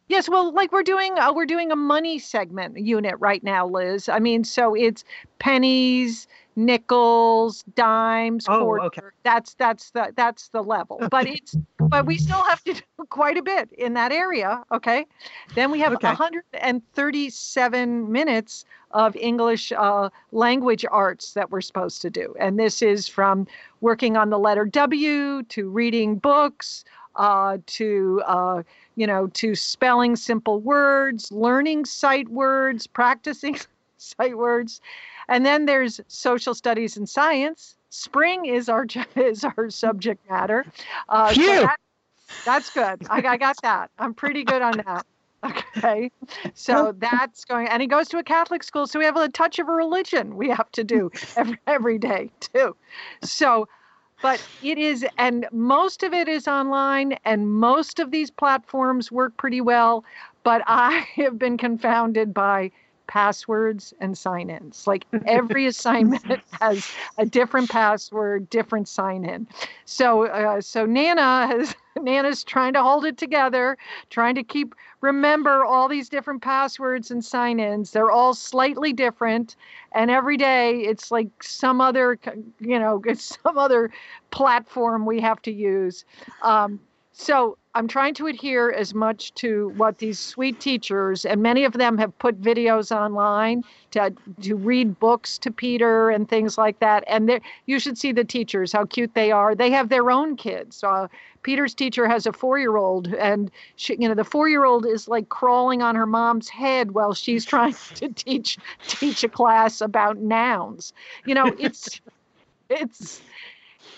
[0.08, 4.08] Yes, well, like we're doing, uh, we're doing a money segment unit right now, Liz.
[4.08, 5.04] I mean, so it's
[5.40, 8.86] pennies, nickels, dimes, oh, quarter.
[8.86, 9.02] Okay.
[9.24, 11.00] That's that's the that's the level.
[11.10, 14.64] But it's but we still have to do quite a bit in that area.
[14.72, 15.06] Okay.
[15.54, 16.08] Then we have okay.
[16.08, 23.08] 137 minutes of English uh, language arts that we're supposed to do, and this is
[23.08, 23.48] from
[23.82, 28.64] working on the letter W to reading books uh, to uh,
[28.96, 33.58] you know to spelling simple words, learning sight words, practicing
[33.98, 34.82] sight words
[35.28, 37.76] and then there's social studies and science.
[37.90, 38.86] Spring is our
[39.16, 40.66] is our subject matter.
[41.10, 41.78] Uh, so that,
[42.46, 43.06] that's good.
[43.10, 43.92] I, I got that.
[44.00, 45.06] I'm pretty good on that.
[45.46, 46.12] Okay.
[46.54, 48.88] So that's going, and he goes to a Catholic school.
[48.88, 52.32] So we have a touch of a religion we have to do every, every day
[52.40, 52.76] too.
[53.22, 53.68] So,
[54.22, 59.36] but it is, and most of it is online, and most of these platforms work
[59.38, 60.04] pretty well.
[60.44, 62.72] But I have been confounded by
[63.08, 64.88] passwords and sign ins.
[64.88, 69.48] Like every assignment has a different password, different sign in.
[69.86, 71.76] So, uh, so Nana has.
[72.02, 73.78] Nana's trying to hold it together,
[74.10, 77.92] trying to keep remember all these different passwords and sign-ins.
[77.92, 79.56] They're all slightly different,
[79.94, 82.20] and every day it's like some other,
[82.60, 83.92] you know, it's some other
[84.32, 86.04] platform we have to use.
[86.42, 86.82] Um,
[87.18, 91.72] so I'm trying to adhere as much to what these sweet teachers, and many of
[91.74, 97.06] them have put videos online to to read books to Peter and things like that.
[97.08, 99.56] And you should see the teachers, how cute they are.
[99.56, 100.84] They have their own kids.
[100.84, 101.08] Uh,
[101.42, 105.96] Peter's teacher has a four-year-old, and she, you know the four-year-old is like crawling on
[105.96, 110.92] her mom's head while she's trying to teach teach a class about nouns.
[111.26, 112.02] You know, it's
[112.70, 113.22] it's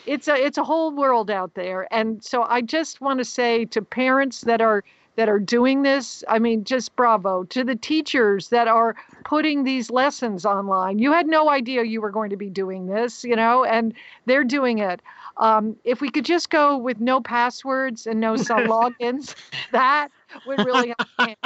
[0.05, 1.87] it's a it's a whole world out there.
[1.91, 4.83] And so i just want to say to parents that are
[5.15, 7.43] that are doing this i mean just bravo.
[7.45, 8.95] To the teachers that are
[9.25, 10.99] putting these lessons online.
[10.99, 13.93] You had no idea you were going to be doing this you know and
[14.25, 15.01] they're doing it.
[15.37, 18.33] Um, if we could just go with no passwords and no
[18.73, 19.35] logins
[19.71, 20.09] that
[20.47, 21.37] would really help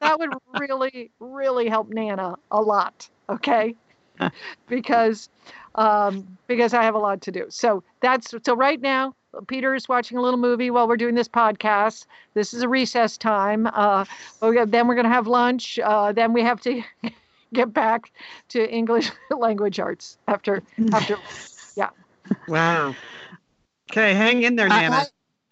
[0.00, 0.30] that would
[0.60, 3.74] really really help nana a lot okay
[4.68, 5.28] because
[5.74, 7.46] um, because I have a lot to do.
[7.48, 9.14] So that's so right now.
[9.46, 12.06] Peter is watching a little movie while we're doing this podcast.
[12.32, 13.68] This is a recess time.
[13.72, 14.06] Uh,
[14.40, 15.78] then we're going to have lunch.
[15.78, 16.82] Uh, then we have to
[17.52, 18.10] get back
[18.48, 21.18] to English language arts after after.
[21.76, 21.90] Yeah.
[22.48, 22.94] Wow.
[23.90, 24.96] Okay, hang in there, Nana.
[24.96, 25.06] I,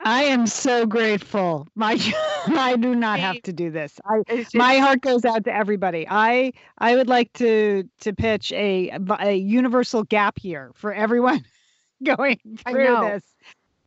[0.07, 1.67] I am so grateful.
[1.75, 1.99] My
[2.47, 3.99] I do not have to do this.
[4.05, 6.07] I my heart goes out to everybody.
[6.09, 11.45] I I would like to to pitch a a universal gap year for everyone
[12.05, 12.39] going
[12.69, 13.25] through this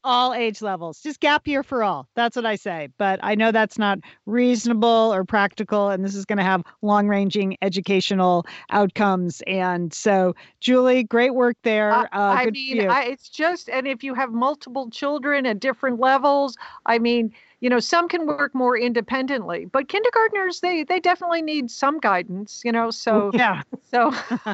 [0.03, 1.01] all age levels.
[1.01, 2.07] Just gap year for all.
[2.15, 2.89] That's what I say.
[2.97, 7.07] But I know that's not reasonable or practical, and this is going to have long
[7.07, 9.41] ranging educational outcomes.
[9.47, 11.91] And so, Julie, great work there.
[11.91, 15.99] Uh, uh, I mean, I, it's just, and if you have multiple children at different
[15.99, 21.41] levels, I mean, you know some can work more independently but kindergartners they they definitely
[21.41, 24.13] need some guidance you know so yeah so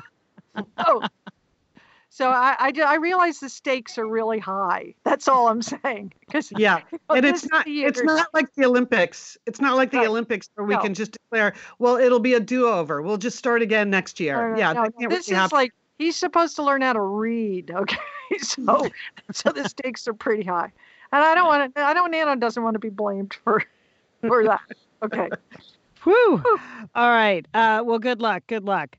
[0.77, 1.07] oh
[2.15, 4.93] so I, I, I realize the stakes are really high.
[5.03, 6.13] That's all I'm saying.
[6.21, 9.37] Because yeah, and it's not it's not like the Olympics.
[9.45, 10.07] It's not like the right.
[10.07, 10.81] Olympics where we no.
[10.81, 13.01] can just declare, well, it'll be a do-over.
[13.01, 14.53] We'll just start again next year.
[14.53, 17.69] No, yeah, no, this really is like he's supposed to learn how to read.
[18.31, 18.87] Okay, so
[19.33, 20.71] so the stakes are pretty high,
[21.11, 21.81] and I don't want to.
[21.81, 22.11] I don't.
[22.11, 23.61] Nana doesn't want to be blamed for
[24.21, 24.61] for that.
[25.03, 25.29] Okay.
[26.05, 26.41] Whew.
[26.95, 27.45] All right.
[27.53, 28.43] Uh, well, good luck.
[28.47, 28.95] Good luck.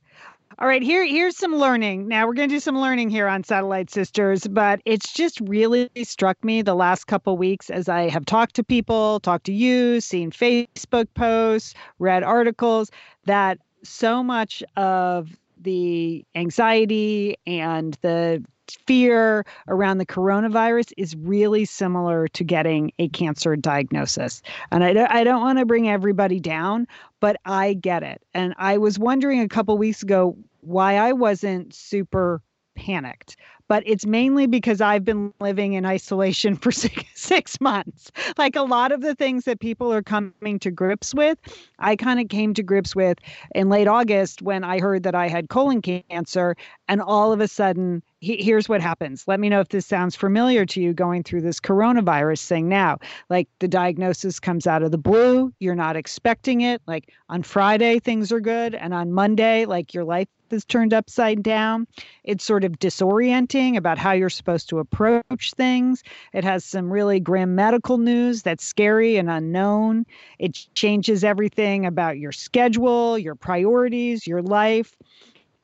[0.58, 2.08] All right, here here's some learning.
[2.08, 5.90] Now we're going to do some learning here on Satellite Sisters, but it's just really
[6.02, 10.00] struck me the last couple weeks as I have talked to people, talked to you,
[10.00, 12.90] seen Facebook posts, read articles
[13.26, 18.42] that so much of the anxiety and the
[18.86, 24.42] fear around the coronavirus is really similar to getting a cancer diagnosis.
[24.70, 26.86] And I, I don't want to bring everybody down,
[27.20, 28.22] but I get it.
[28.34, 32.42] And I was wondering a couple weeks ago why I wasn't super
[32.74, 33.36] panicked
[33.68, 38.10] but it's mainly because I've been living in isolation for six, six months.
[38.36, 41.38] Like a lot of the things that people are coming to grips with,
[41.78, 43.18] I kind of came to grips with
[43.54, 46.56] in late August when I heard that I had colon cancer.
[46.88, 49.26] And all of a sudden, he, here's what happens.
[49.26, 52.98] Let me know if this sounds familiar to you going through this coronavirus thing now.
[53.28, 56.80] Like the diagnosis comes out of the blue, you're not expecting it.
[56.86, 58.74] Like on Friday, things are good.
[58.74, 61.86] And on Monday, like your life is turned upside down.
[62.24, 66.02] It's sort of disorienting about how you're supposed to approach things.
[66.32, 70.06] It has some really grim medical news that's scary and unknown.
[70.38, 74.96] It changes everything about your schedule, your priorities, your life.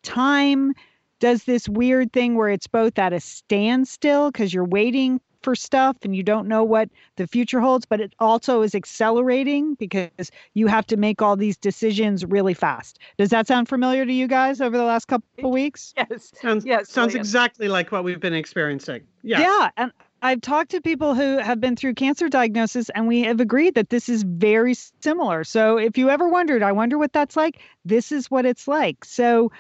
[0.03, 0.73] Time
[1.21, 5.97] does this weird thing where it's both at a standstill because you're waiting for stuff
[6.03, 10.67] and you don't know what the future holds, but it also is accelerating because you
[10.67, 12.99] have to make all these decisions really fast.
[13.19, 15.95] Does that sound familiar to you guys over the last couple of weeks?
[16.11, 16.33] Yes.
[16.41, 19.03] Sounds, yes, sounds exactly like what we've been experiencing.
[19.23, 19.41] Yeah.
[19.41, 19.71] Yeah.
[19.77, 23.75] And I've talked to people who have been through cancer diagnosis, and we have agreed
[23.75, 25.43] that this is very similar.
[25.43, 29.05] So if you ever wondered, I wonder what that's like, this is what it's like.
[29.05, 29.51] So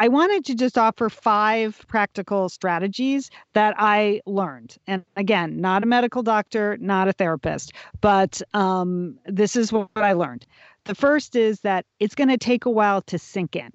[0.00, 4.78] I wanted to just offer five practical strategies that I learned.
[4.86, 10.14] And again, not a medical doctor, not a therapist, but um, this is what I
[10.14, 10.46] learned.
[10.84, 13.70] The first is that it's going to take a while to sink in.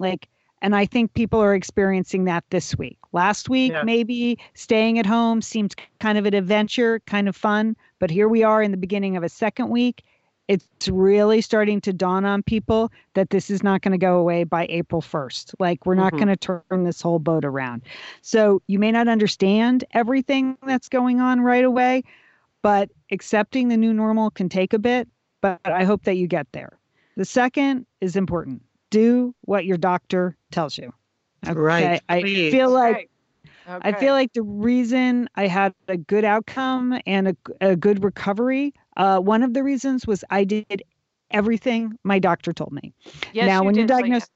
[0.00, 0.28] Like,
[0.62, 2.98] and I think people are experiencing that this week.
[3.12, 3.84] Last week, yeah.
[3.84, 7.76] maybe staying at home seemed kind of an adventure, kind of fun.
[8.00, 10.02] But here we are in the beginning of a second week
[10.48, 14.44] it's really starting to dawn on people that this is not going to go away
[14.44, 15.54] by April 1st.
[15.58, 16.24] Like, we're not mm-hmm.
[16.24, 17.82] going to turn this whole boat around.
[18.22, 22.02] So, you may not understand everything that's going on right away,
[22.62, 25.08] but accepting the new normal can take a bit.
[25.40, 26.78] But I hope that you get there.
[27.16, 30.92] The second is important do what your doctor tells you.
[31.46, 31.58] Okay?
[31.58, 32.02] Right.
[32.08, 33.10] I feel like
[33.66, 38.72] I feel like the reason I had a good outcome and a, a good recovery,
[38.98, 40.82] uh, one of the reasons was I did
[41.30, 42.92] everything my doctor told me.
[43.32, 44.30] Yes, now, you when you're diagnosed,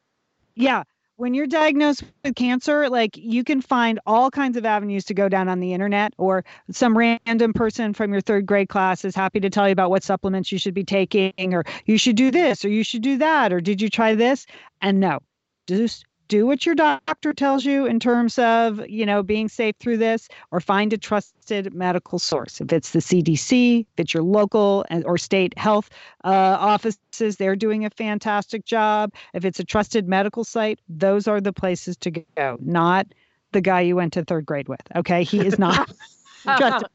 [0.54, 0.84] yeah,
[1.16, 5.28] when you're diagnosed with cancer, like you can find all kinds of avenues to go
[5.28, 9.40] down on the internet, or some random person from your third grade class is happy
[9.40, 12.64] to tell you about what supplements you should be taking, or you should do this,
[12.64, 14.46] or you should do that, or did you try this?
[14.80, 15.20] And no,
[15.66, 19.98] just do what your doctor tells you in terms of you know being safe through
[19.98, 22.58] this or find a trusted medical source.
[22.58, 25.90] If it's the cdc if it's your local and- or state health
[26.24, 29.12] uh, offices they're doing a fantastic job.
[29.34, 33.06] If it's a trusted medical site those are the places to go not
[33.52, 35.24] the guy you went to third grade with okay?
[35.24, 35.90] He is not
[36.44, 36.88] trusted.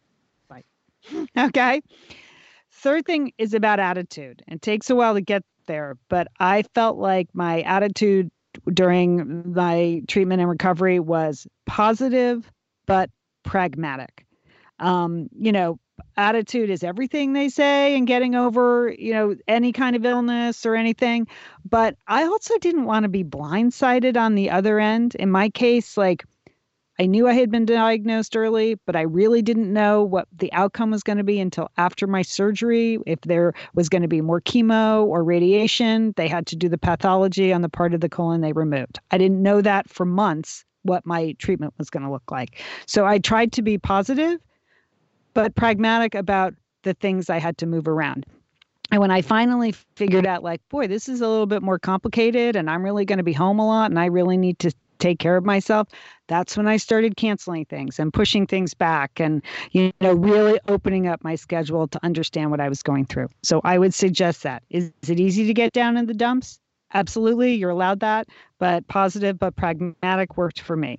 [1.37, 1.81] Okay?
[2.71, 4.41] Third thing is about attitude.
[4.47, 8.31] It takes a while to get there but i felt like my attitude
[8.73, 12.49] during my treatment and recovery was positive
[12.85, 13.09] but
[13.43, 14.25] pragmatic.
[14.79, 15.79] Um, you know,
[16.15, 20.75] attitude is everything they say and getting over, you know, any kind of illness or
[20.75, 21.27] anything.
[21.67, 25.15] But I also didn't want to be blindsided on the other end.
[25.15, 26.25] In my case, like
[26.99, 30.89] I knew I had been diagnosed early, but I really didn't know what the outcome
[30.89, 32.97] was going to be until after my surgery.
[33.05, 36.77] If there was going to be more chemo or radiation, they had to do the
[36.77, 38.99] pathology on the part of the colon they removed.
[39.11, 42.63] I didn't know that for months what my treatment was going to look like.
[42.87, 44.39] So I tried to be positive,
[45.35, 48.25] but pragmatic about the things I had to move around.
[48.89, 52.55] And when I finally figured out, like, boy, this is a little bit more complicated
[52.55, 55.19] and I'm really going to be home a lot and I really need to take
[55.19, 55.87] care of myself
[56.27, 59.41] that's when i started canceling things and pushing things back and
[59.71, 63.27] you know really opening up my schedule to understand what i was going through.
[63.43, 64.63] So i would suggest that.
[64.69, 66.59] Is, is it easy to get down in the dumps?
[66.93, 68.27] Absolutely you're allowed that
[68.59, 70.97] but positive but pragmatic worked for me.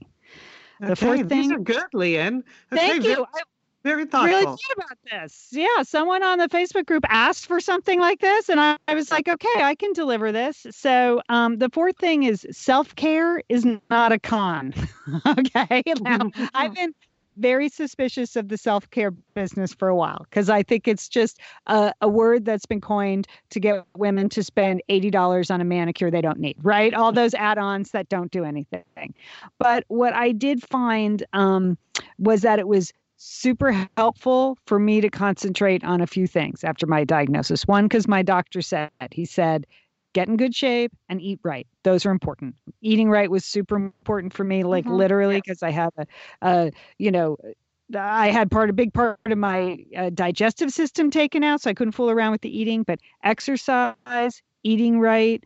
[0.81, 2.45] The okay, fourth these are good, Lian.
[2.73, 3.43] Okay, thank you I,
[3.89, 4.29] very thoughtful.
[4.29, 5.49] really thought about this.
[5.51, 9.11] Yeah, someone on the Facebook group asked for something like this, and I, I was
[9.11, 10.67] like, okay, I can deliver this.
[10.71, 14.75] So um, the fourth thing is self care is not a con.
[15.27, 16.95] okay, now I've been
[17.39, 21.41] very suspicious of the self care business for a while because I think it's just
[21.67, 26.11] a, a word that's been coined to get women to spend $80 on a manicure
[26.11, 26.93] they don't need, right?
[26.93, 29.15] All those add ons that don't do anything.
[29.59, 31.79] But what I did find um,
[32.19, 36.87] was that it was super helpful for me to concentrate on a few things after
[36.87, 37.67] my diagnosis.
[37.67, 39.67] One, because my doctor said, he said,
[40.15, 41.67] get in good shape and eat right.
[41.85, 42.55] Those are important.
[42.81, 44.91] Eating right was super important for me, like Mhm.
[44.91, 46.07] literally, because I have a,
[46.43, 47.37] a, you know,
[47.97, 51.75] I had part a big part of my uh, digestive system taken out, so I
[51.75, 52.83] couldn't fool around with the eating.
[52.83, 55.43] But exercise, eating right,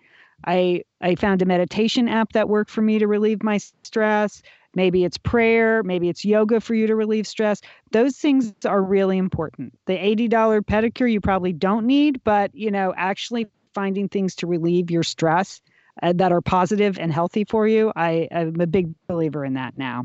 [0.47, 4.43] I I found a meditation app that worked for me to relieve my stress.
[4.75, 7.61] Maybe it's prayer, maybe it's yoga for you to relieve stress.
[7.91, 9.79] Those things are really important.
[9.87, 10.31] The $80
[10.63, 15.61] pedicure you probably don't need, but you know, actually finding things to relieve your stress
[16.03, 19.77] uh, that are positive and healthy for you, I, I'm a big believer in that
[19.77, 20.05] now.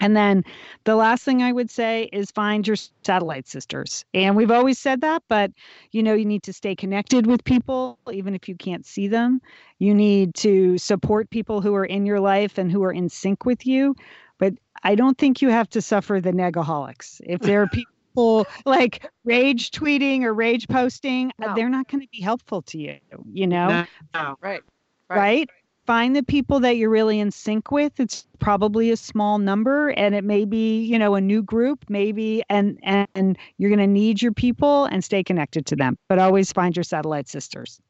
[0.00, 0.44] And then
[0.84, 4.04] the last thing I would say is find your satellite sisters.
[4.12, 5.50] And we've always said that, but
[5.92, 9.40] you know, you need to stay connected with people, even if you can't see them.
[9.78, 13.44] You need to support people who are in your life and who are in sync
[13.44, 13.94] with you.
[14.38, 17.20] But I don't think you have to suffer the negaholics.
[17.24, 17.68] If there are
[18.16, 21.54] people like rage tweeting or rage posting, No.
[21.54, 22.98] they're not going to be helpful to you,
[23.32, 23.68] you know?
[23.68, 24.36] No, no.
[24.40, 24.62] Right.
[25.08, 25.50] right?
[25.86, 28.00] Find the people that you're really in sync with.
[28.00, 32.42] It's probably a small number and it may be, you know, a new group, maybe
[32.50, 35.96] and and and you're going to need your people and stay connected to them.
[36.08, 37.80] But always find your satellite sisters.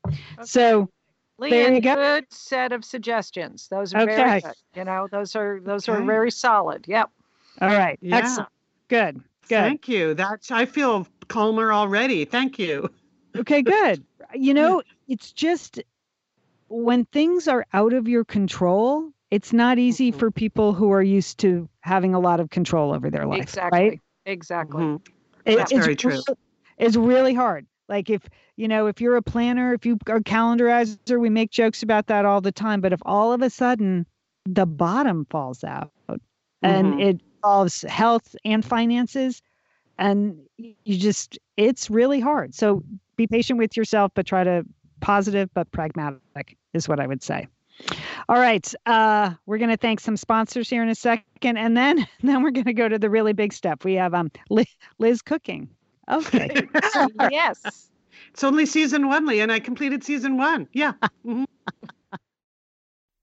[0.45, 0.91] So,
[1.39, 1.95] There you go.
[1.95, 3.69] good set of suggestions.
[3.69, 4.53] Those are very good.
[4.75, 6.85] You know, those are those are very solid.
[6.87, 7.11] Yep.
[7.63, 7.99] all right.
[8.03, 8.17] Yeah.
[8.19, 8.49] Excellent.
[8.89, 9.17] Good.
[9.49, 9.61] Good.
[9.61, 10.13] Thank you.
[10.15, 12.25] That's I feel calmer already.
[12.25, 12.91] Thank you.
[13.37, 14.05] Okay, good.
[14.35, 15.81] You know, it's just
[16.69, 20.19] when things are out of your control, it's not easy Mhm.
[20.19, 23.79] for people who are used to having a lot of control over their life, exactly.
[23.79, 24.01] right?
[24.27, 24.83] Exactly.
[24.85, 25.07] Mhm.
[25.45, 26.13] It- That's it's very true.
[26.13, 26.39] real-
[26.79, 27.67] It's really hard.
[27.89, 31.51] Like if you know, if you're a planner, if you are a calendarizer, we make
[31.51, 32.81] jokes about that all the time.
[32.81, 34.07] But if all of a sudden
[34.45, 35.91] the bottom falls out
[36.63, 37.01] and Mhm.
[37.01, 39.41] it involves health and finances,
[39.99, 42.55] and you just it's really hard.
[42.55, 42.83] So
[43.17, 44.65] be patient with yourself, but try to
[45.01, 47.47] positive but pragmatic is what I would say.
[48.29, 52.07] All right, uh, we're going to thank some sponsors here in a second, and then
[52.23, 53.85] then we're going to go to the really big step.
[53.85, 54.67] We have um Liz,
[54.99, 55.69] Liz cooking.
[56.11, 56.51] Okay.
[57.31, 57.91] yes.
[58.33, 60.69] It's only season one, Lee, and I completed season one.
[60.73, 60.93] Yeah.
[61.27, 61.47] Mhm.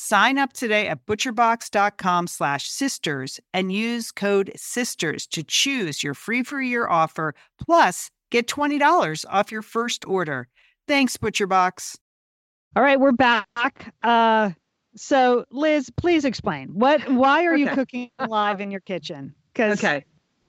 [0.00, 6.44] Sign up today at butcherbox.com slash sisters and use code sisters to choose your free
[6.44, 10.46] for a year offer plus get $20 off your first order.
[10.86, 11.96] Thanks, ButcherBox.
[12.76, 13.92] All right, we're back.
[14.04, 14.50] Uh,
[14.94, 17.00] so, Liz, please explain what.
[17.10, 19.34] Why are you cooking live in your kitchen?
[19.52, 20.04] Because Okay.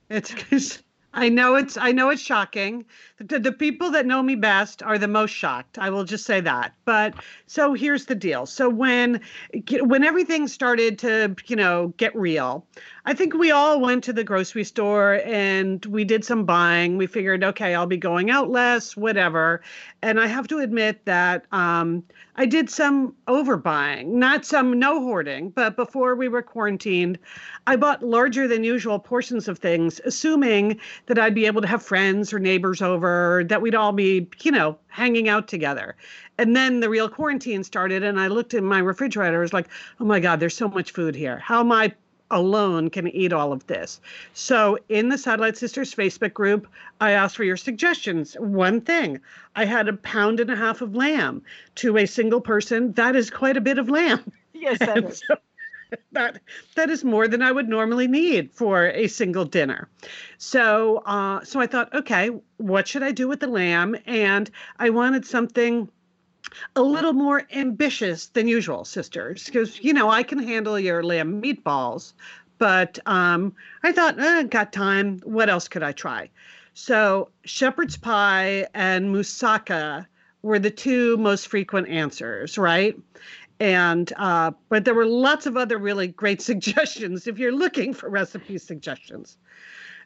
[0.09, 0.83] It's 'cause
[1.13, 2.85] I know it's I know it's shocking.
[3.17, 5.79] The, the people that know me best are the most shocked.
[5.79, 6.73] I will just say that.
[6.85, 7.15] But
[7.47, 8.45] so here's the deal.
[8.45, 9.21] So when
[9.81, 12.65] when everything started to, you know, get real,
[13.05, 16.97] I think we all went to the grocery store and we did some buying.
[16.97, 19.61] We figured, okay, I'll be going out less, whatever.
[20.01, 22.03] And I have to admit that um,
[22.35, 27.17] I did some overbuying, not some no hoarding, but before we were quarantined,
[27.67, 31.81] I bought larger than usual portions of things, assuming that I'd be able to have
[31.81, 35.95] friends or neighbors over, that we'd all be, you know, hanging out together.
[36.37, 39.37] And then the real quarantine started, and I looked in my refrigerator.
[39.37, 39.67] I was like,
[39.99, 41.39] oh my God, there's so much food here.
[41.39, 41.93] How am I
[42.31, 43.99] alone can eat all of this?
[44.33, 46.67] So in the Satellite Sisters Facebook group,
[47.01, 48.35] I asked for your suggestions.
[48.35, 49.19] One thing,
[49.55, 51.41] I had a pound and a half of lamb
[51.75, 52.93] to a single person.
[52.93, 54.31] That is quite a bit of lamb.
[54.53, 55.35] Yes, And so
[56.11, 56.41] that
[56.75, 59.87] that is more than I would normally need for a single dinner.
[60.37, 63.95] So uh, so I thought, okay, what should I do with the lamb?
[64.05, 65.89] And I wanted something
[66.75, 71.41] a little more ambitious than usual, sisters, because you know I can handle your lamb
[71.41, 72.13] meatballs,
[72.57, 75.19] but um, I thought, eh, got time.
[75.23, 76.29] What else could I try?
[76.73, 80.05] So shepherd's pie and moussaka
[80.41, 82.97] were the two most frequent answers, right?
[83.59, 88.09] And uh, but there were lots of other really great suggestions if you're looking for
[88.09, 89.37] recipe suggestions.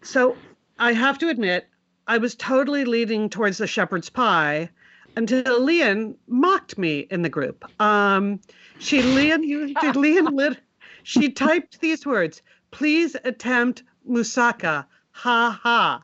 [0.02, 0.36] So
[0.80, 1.68] I have to admit,
[2.08, 4.70] I was totally leaning towards the shepherd's pie
[5.16, 7.66] until Lian mocked me in the group.
[7.82, 8.40] Um,
[8.80, 10.60] she Lian used Lian lit,
[11.04, 12.42] she typed these words,
[12.72, 16.04] please attempt moussaka." Ha ha.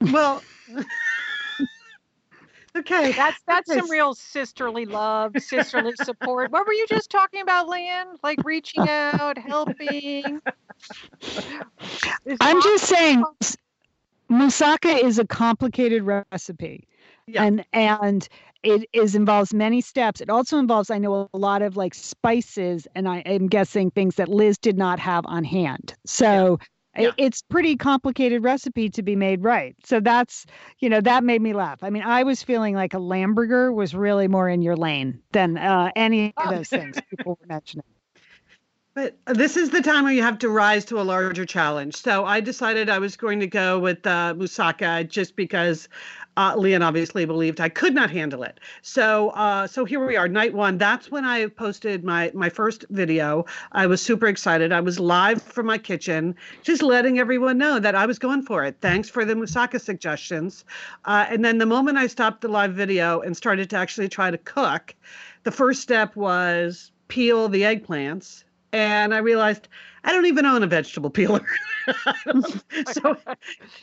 [0.00, 0.42] Well
[2.76, 3.12] Okay.
[3.12, 6.50] That's that's some real sisterly love, sisterly support.
[6.50, 8.06] What were you just talking about, Lian?
[8.22, 10.40] Like reaching out, helping.
[12.24, 13.24] Is I'm just saying,
[14.28, 16.88] moussaka is a complicated recipe,
[17.26, 17.44] Yeah.
[17.44, 18.28] and and
[18.62, 20.20] it is involves many steps.
[20.20, 24.14] It also involves, I know, a lot of like spices, and I am guessing things
[24.16, 25.94] that Liz did not have on hand.
[26.06, 26.58] So.
[26.96, 27.10] i- Yeah.
[27.18, 29.74] It's pretty complicated recipe to be made right.
[29.84, 30.46] So that's,
[30.78, 31.82] you know, that made me laugh.
[31.82, 35.56] I mean, I was feeling like a Lamburger was really more in your lane than
[35.58, 37.82] uh, any of those things people were mentioning.
[38.94, 41.96] But this is the time where you have to rise to a larger challenge.
[41.96, 45.88] So I decided I was going to go with uh, moussaka just because
[46.36, 48.60] uh, Lian obviously believed I could not handle it.
[48.82, 50.78] So uh, so here we are, night one.
[50.78, 53.46] That's when I posted my my first video.
[53.72, 54.72] I was super excited.
[54.72, 58.64] I was live from my kitchen, just letting everyone know that I was going for
[58.64, 58.76] it.
[58.80, 60.64] Thanks for the moussaka suggestions.
[61.04, 64.30] Uh, and then the moment I stopped the live video and started to actually try
[64.30, 64.94] to cook,
[65.44, 69.68] the first step was peel the eggplants and I realized
[70.02, 71.46] I don't even own a vegetable peeler.
[72.92, 73.16] so,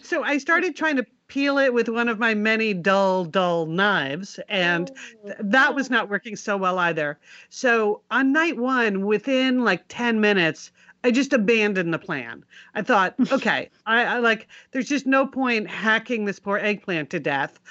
[0.03, 4.37] so I started trying to peel it with one of my many dull, dull knives.
[4.49, 4.91] And
[5.23, 7.17] th- that was not working so well either.
[7.49, 10.73] So on night one, within like 10 minutes,
[11.05, 12.43] I just abandoned the plan.
[12.75, 17.19] I thought, okay, I, I like, there's just no point hacking this poor eggplant to
[17.21, 17.61] death.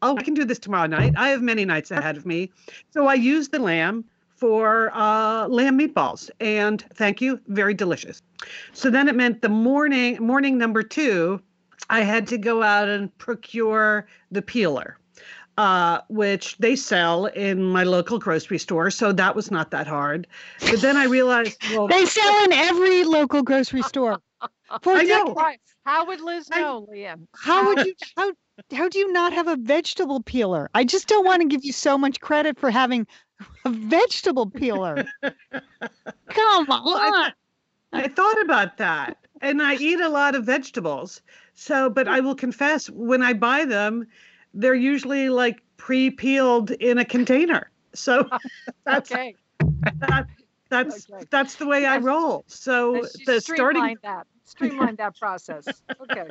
[0.00, 1.14] Oh, I can do this tomorrow night.
[1.16, 2.52] I have many nights ahead of me.
[2.92, 4.04] So I used the lamb
[4.36, 8.22] for uh, lamb meatballs, and thank you, very delicious.
[8.72, 11.42] So then it meant the morning, morning number two,
[11.90, 14.98] I had to go out and procure the peeler.
[15.56, 20.24] Uh, which they sell in my local grocery store, so that was not that hard.
[20.60, 24.18] But then I realized, well, They sell in every local grocery store.
[24.82, 25.34] For I know.
[25.84, 27.26] How would Liz I- know, Liam?
[27.34, 28.30] How would you how
[28.72, 30.70] how do you not have a vegetable peeler?
[30.74, 33.04] I just don't want to give you so much credit for having
[33.64, 35.06] a vegetable peeler.
[35.22, 37.32] Come on.
[37.92, 41.20] I thought about that, and I eat a lot of vegetables.
[41.60, 44.06] So, but I will confess, when I buy them,
[44.54, 47.68] they're usually like pre-peeled in a container.
[47.94, 48.30] So
[48.84, 49.34] that's Okay.
[50.00, 50.26] that,
[50.70, 51.26] that's Okay.
[51.30, 52.44] that's the way I roll.
[52.46, 54.28] So the starting that.
[54.44, 55.82] Streamline that process.
[56.00, 56.28] Okay.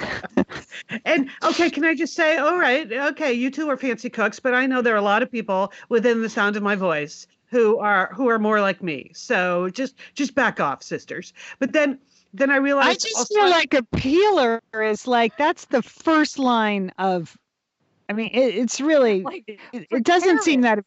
[1.04, 4.54] and okay, can I just say, all right, okay, you two are fancy cooks, but
[4.54, 7.76] I know there are a lot of people within the sound of my voice who
[7.78, 9.10] are who are more like me.
[9.14, 11.34] So just just back off, sisters.
[11.58, 11.98] But then
[12.32, 16.38] then I realized I just also- feel like a peeler is like that's the first
[16.38, 17.36] line of
[18.08, 20.84] I mean it, it's really Like it, it doesn't seem that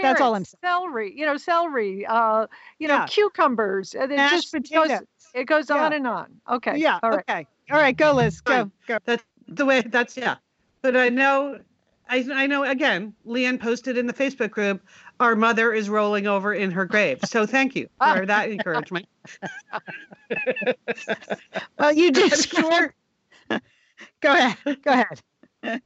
[0.00, 0.60] That's all I'm saying.
[0.62, 2.46] Celery, you know, celery, uh,
[2.78, 3.06] you know, Yeah.
[3.06, 3.94] cucumbers.
[3.94, 4.90] And it mashed just it goes,
[5.34, 6.40] it goes on and on.
[6.48, 6.76] Okay.
[6.76, 7.00] Yeah.
[7.02, 7.24] All right.
[7.28, 7.46] Okay.
[7.70, 7.96] All right.
[7.96, 8.40] Go, Liz.
[8.40, 8.70] Go.
[8.86, 8.98] Go.
[9.04, 10.36] That's the way that's yeah.
[10.82, 11.58] But I know
[12.08, 14.80] I I know again, Lian posted in the Facebook group,
[15.20, 17.20] our mother is rolling over in her grave.
[17.24, 19.06] So thank you for that encouragement.
[21.78, 22.94] Well, you just sure
[24.20, 24.56] go ahead.
[24.82, 25.04] Go
[25.62, 25.82] ahead.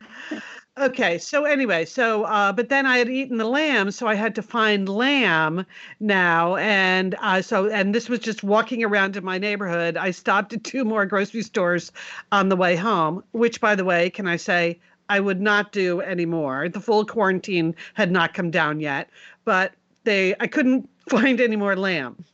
[0.79, 4.35] Okay, so anyway, so uh, but then I had eaten the lamb, so I had
[4.37, 5.67] to find lamb
[6.01, 9.99] now, and uh, so and this was just walking around in my neighborhood.
[9.99, 11.93] I stopped at two more grocery stores
[12.33, 14.81] on the way home, which, by the way, can I say
[15.13, 16.71] I would not do anymore.
[16.71, 19.11] The full quarantine had not come down yet,
[19.45, 22.25] but they I couldn't find any more lamb.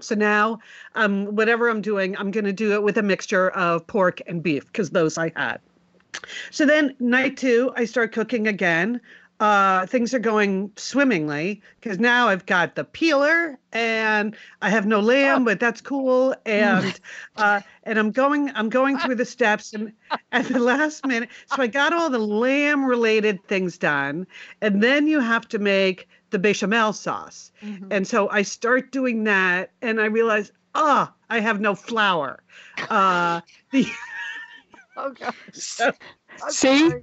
[0.00, 0.58] So now,
[0.94, 4.42] um, whatever I'm doing, I'm going to do it with a mixture of pork and
[4.42, 5.58] beef because those I had.
[6.50, 9.00] So then, night two, I start cooking again.
[9.40, 14.98] Uh, things are going swimmingly because now I've got the peeler and I have no
[14.98, 16.34] lamb, but that's cool.
[16.44, 16.98] And
[17.36, 19.92] uh, and I'm going I'm going through the steps and
[20.32, 24.26] at the last minute, so I got all the lamb related things done,
[24.60, 27.52] and then you have to make the bechamel sauce.
[27.62, 27.86] Mhm.
[27.92, 32.42] And so I start doing that, and I realize, ah, I have no flour.
[32.90, 33.86] Uh, the
[34.96, 35.32] Oh, God.
[35.52, 35.92] so,
[36.48, 36.90] See?
[36.90, 37.02] sorry.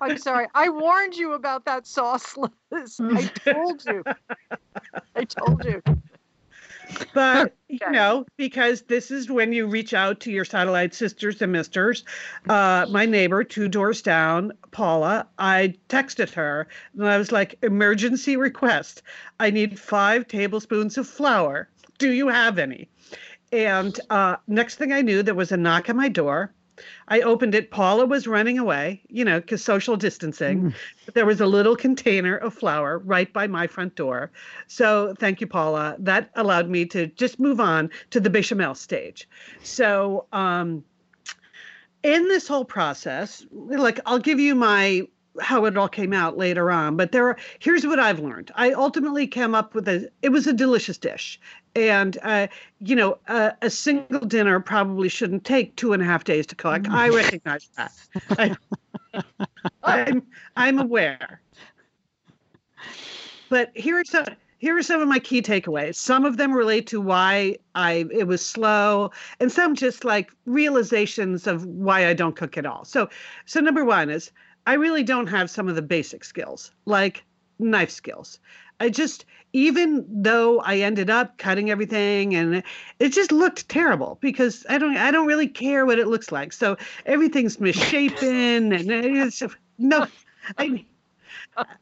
[0.00, 0.46] I'm sorry.
[0.54, 2.36] I warned you about that sauce,
[2.70, 3.00] Liz.
[3.00, 4.02] I told you.
[5.14, 5.82] I told you.
[7.14, 11.52] but you know, because this is when you reach out to your satellite sisters and
[11.52, 12.04] misters.
[12.48, 18.36] Uh, my neighbor, two doors down, Paula, I texted her and I was like, emergency
[18.36, 19.02] request.
[19.40, 21.68] I need five tablespoons of flour.
[21.98, 22.88] Do you have any?
[23.52, 26.52] And uh, next thing I knew, there was a knock at my door.
[27.08, 27.70] I opened it.
[27.70, 30.74] Paula was running away, you know, because social distancing.
[31.04, 34.30] But there was a little container of flour right by my front door.
[34.66, 35.96] So thank you, Paula.
[35.98, 39.28] That allowed me to just move on to the bechamel stage.
[39.62, 40.84] So um,
[42.02, 45.06] in this whole process, like I'll give you my
[45.40, 48.70] how it all came out later on but there are here's what i've learned i
[48.70, 51.40] ultimately came up with a it was a delicious dish
[51.74, 52.46] and uh,
[52.80, 56.54] you know a, a single dinner probably shouldn't take two and a half days to
[56.54, 57.92] cook i recognize that.
[58.30, 58.56] I,
[59.82, 60.22] I'm,
[60.56, 61.40] I'm aware.
[63.48, 64.26] But here are some
[64.58, 65.96] here are some of my key takeaways.
[65.96, 69.10] Some of them relate to why i it was slow
[69.40, 72.84] and some just like realizations of why i don't cook at all.
[72.84, 73.08] So
[73.44, 74.30] so number one is
[74.66, 77.24] i really don't have some of the basic skills like
[77.58, 78.38] knife skills.
[78.80, 79.24] I just
[79.54, 82.62] even though i ended up cutting everything and
[82.98, 86.52] it just looked terrible because i don't i don't really care what it looks like
[86.52, 86.76] so
[87.06, 89.42] everything's misshapen and it's
[89.78, 90.06] no
[90.58, 90.84] i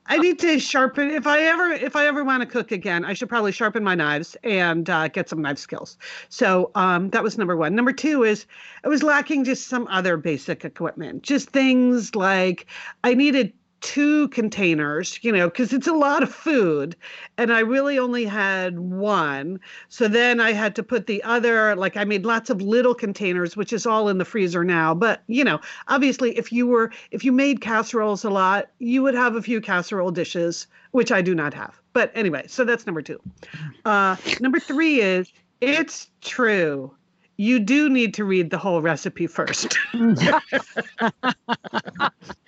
[0.07, 1.11] I need to sharpen.
[1.11, 3.95] If I ever, if I ever want to cook again, I should probably sharpen my
[3.95, 5.97] knives and uh, get some knife skills.
[6.29, 7.75] So um, that was number one.
[7.75, 8.47] Number two is
[8.85, 12.67] I was lacking just some other basic equipment, just things like
[13.03, 13.53] I needed
[13.83, 16.97] two containers, you know, because it's a lot of food.
[17.37, 19.61] And I really only had one.
[19.89, 23.57] So then I had to put the other, like I made lots of little containers,
[23.57, 24.95] which is all in the freezer now.
[24.95, 29.15] But, you know, obviously, if you were, if you made casseroles a lot, you would
[29.15, 31.79] have a few casserole dishes, which I do not have.
[31.93, 33.21] But anyway, so that's number two.
[33.85, 35.31] Uh, number three is
[35.61, 36.95] it's true.
[37.37, 39.77] You do need to read the whole recipe first.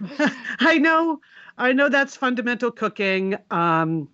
[0.60, 1.20] I know,
[1.56, 3.36] I know that's fundamental cooking.
[3.50, 4.08] Um,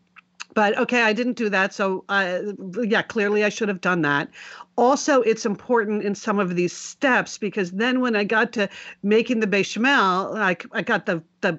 [0.55, 1.75] but okay, I didn't do that.
[1.75, 2.41] So, uh,
[2.83, 4.31] yeah, clearly I should have done that.
[4.77, 8.69] Also, it's important in some of these steps because then when I got to
[9.03, 11.59] making the bechamel, I, I got the, the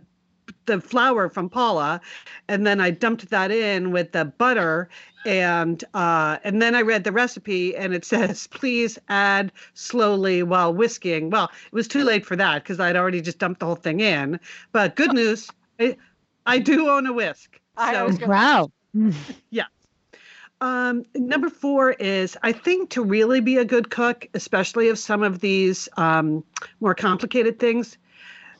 [0.65, 2.01] the flour from Paula,
[2.47, 4.89] and then I dumped that in with the butter,
[5.25, 10.73] and uh, and then I read the recipe, and it says please add slowly while
[10.73, 11.29] whisking.
[11.29, 13.99] Well, it was too late for that because I'd already just dumped the whole thing
[13.99, 14.39] in.
[14.71, 15.49] But good news,
[15.79, 15.97] I,
[16.45, 17.59] I do own a whisk.
[17.77, 18.71] So wow.
[19.49, 19.65] yeah.
[20.61, 25.21] Um, number four is I think to really be a good cook, especially of some
[25.21, 26.43] of these um,
[26.79, 27.97] more complicated things,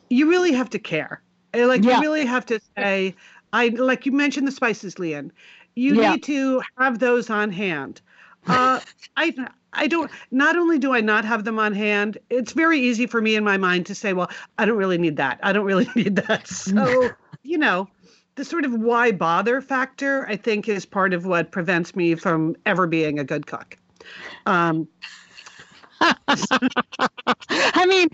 [0.10, 1.22] you really have to care.
[1.64, 1.98] Like Yeah.
[1.98, 3.16] you really have to say,
[3.54, 5.32] I like you mentioned the spices, Lian.
[5.76, 6.12] You Yeah.
[6.12, 8.02] need to have those on hand.
[8.48, 8.80] Uh,
[9.18, 9.34] I
[9.74, 10.12] I don't.
[10.32, 13.44] Not only do I not have them on hand, it's very easy for me in
[13.44, 15.40] my mind to say, well, I don't really need that.
[15.44, 16.48] I don't really need that.
[16.56, 17.88] So you know,
[18.36, 22.56] the sort of why bother factor, I think, is part of what prevents me from
[22.66, 23.78] ever being a good cook.
[24.46, 24.88] Um,
[26.02, 28.10] I mean,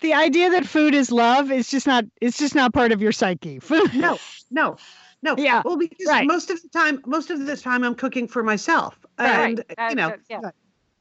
[0.00, 3.12] the idea that food is love is just not it's just not part of your
[3.12, 3.58] psyche.
[3.70, 4.18] Food no,
[4.50, 4.76] no,
[5.22, 5.36] no.
[5.36, 6.26] Yeah, Well, because right.
[6.26, 9.96] most of the time, most of the time, I'm cooking for myself, and Uh, you
[9.96, 10.50] know, yeah.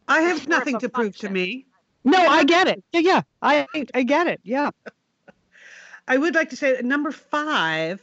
[0.07, 1.66] I have more nothing a to prove to me.
[2.03, 2.84] No, I get it.
[2.91, 3.22] Yeah, yeah.
[3.41, 4.41] I I get it.
[4.43, 4.72] Yeah.
[6.07, 8.01] I would like to say that number five,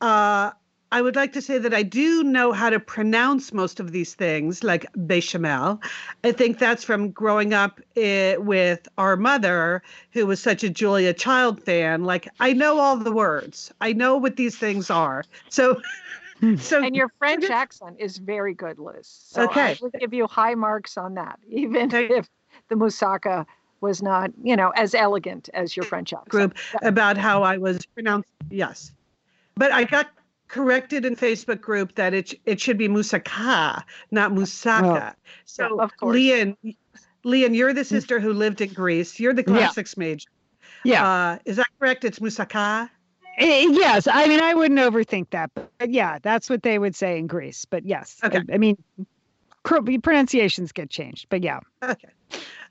[0.00, 0.50] uh,
[0.90, 4.14] I would like to say that I do know how to pronounce most of these
[4.14, 5.80] things, like bechamel.
[6.24, 9.82] I think that's from growing up eh, with our mother,
[10.12, 12.04] who was such a Julia Child fan.
[12.04, 13.70] Like I know all the words.
[13.82, 15.24] I know what these things are.
[15.50, 15.80] So,
[16.56, 19.06] so And your French accent is very good, Liz.
[19.06, 19.60] So Okay.
[19.72, 22.28] I would give you high marks on that, even Thank- if
[22.68, 23.44] the moussaka
[23.80, 26.28] was not, you know, as elegant as your French accent.
[26.30, 28.28] group about how I was pronounced.
[28.50, 28.90] Yes,
[29.54, 30.08] but I got
[30.48, 35.14] corrected in Facebook group that it it should be Musaka, not Musaka.
[35.44, 36.14] so, of course.
[36.16, 36.56] Lian,
[37.24, 39.20] Lian, you're the sister who lived in Greece.
[39.20, 39.58] You're the Yeah.
[39.58, 40.28] classics major.
[40.84, 41.06] Yeah.
[41.06, 42.04] Uh, is that correct?
[42.04, 42.88] It's Musaka.
[43.38, 44.08] Eh, yes.
[44.10, 47.64] I mean, I wouldn't overthink that, but yeah, that's what they would say in Greece.
[47.66, 48.38] But yes, Okay.
[48.38, 48.76] I, I mean,
[49.62, 51.26] pronunciations get changed.
[51.28, 51.60] But yeah.
[51.82, 52.08] Okay.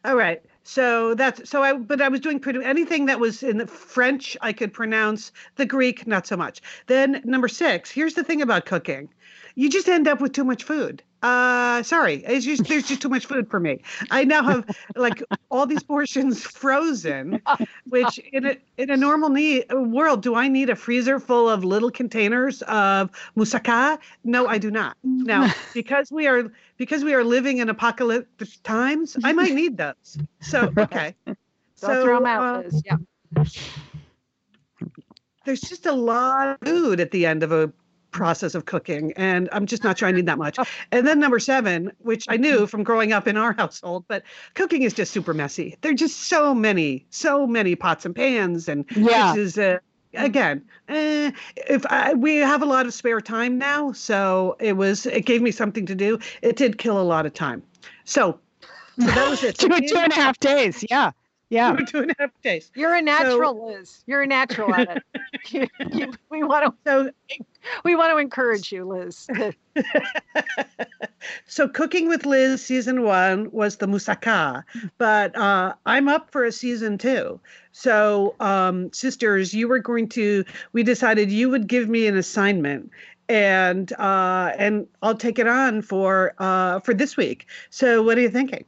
[0.04, 0.42] All right.
[0.68, 4.36] So that's so I but I was doing pretty anything that was in the French
[4.42, 6.62] I could pronounce, the Greek not so much.
[6.88, 9.08] Then number 6, here's the thing about cooking.
[9.56, 11.04] You just end up with too much food.
[11.24, 13.82] Uh sorry, it's just there's just too much food for me.
[14.12, 17.42] I now have like all these portions frozen,
[17.90, 21.64] which in a in a normal need, world do I need a freezer full of
[21.64, 23.98] little containers of moussaka?
[24.24, 24.96] No, I do not.
[25.04, 30.20] Now, because we are because we are living in apocalyptic times, I might need those.
[30.42, 31.16] So okay.
[31.74, 32.84] So throw them uh, out, Liz.
[32.86, 32.98] Yeah.
[35.46, 37.72] there's just a lot of food at the end of a
[38.18, 40.58] process of cooking and i'm just not sure i need that much
[40.92, 44.24] and then number seven which i knew from growing up in our household but
[44.56, 48.68] cooking is just super messy there are just so many so many pots and pans
[48.68, 49.34] and Yeah.
[49.36, 49.78] this is uh,
[50.16, 55.06] again eh, if I, we have a lot of spare time now so it was
[55.06, 57.62] it gave me something to do it did kill a lot of time
[58.06, 58.40] so
[59.00, 60.84] so that was it two, two and a half days.
[60.90, 61.12] Yeah.
[61.50, 61.76] Yeah.
[61.78, 64.04] two, two and a half days You're a natural, Liz.
[64.06, 65.04] You're a natural at it.
[65.50, 67.10] You- you- we want to so
[67.86, 69.28] we want to encourage you, Liz.
[71.46, 74.64] so cooking with liz season one was the moussaka
[74.98, 77.40] but uh, i'm up for a season two
[77.72, 80.44] so um, sisters you were going to
[80.74, 82.90] we decided you would give me an assignment
[83.30, 88.22] and uh, and i'll take it on for uh, for this week so what are
[88.22, 88.66] you thinking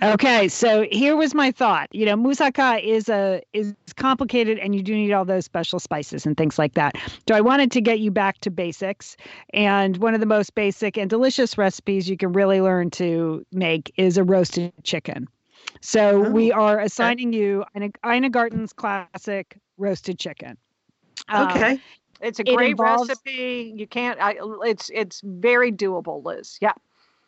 [0.00, 1.88] Okay, so here was my thought.
[1.92, 6.24] You know, moussaka is a is complicated, and you do need all those special spices
[6.24, 6.94] and things like that.
[7.28, 9.16] So I wanted to get you back to basics,
[9.52, 13.92] and one of the most basic and delicious recipes you can really learn to make
[13.96, 15.26] is a roasted chicken.
[15.80, 20.56] So Oh, we are assigning you an Ina Garten's classic roasted chicken.
[21.28, 21.80] Um, okay
[22.20, 23.72] It's a It great involves- recipe.
[23.76, 24.20] You can't.
[24.20, 26.56] I, it's it's very doable, Liz.
[26.60, 26.72] Yeah.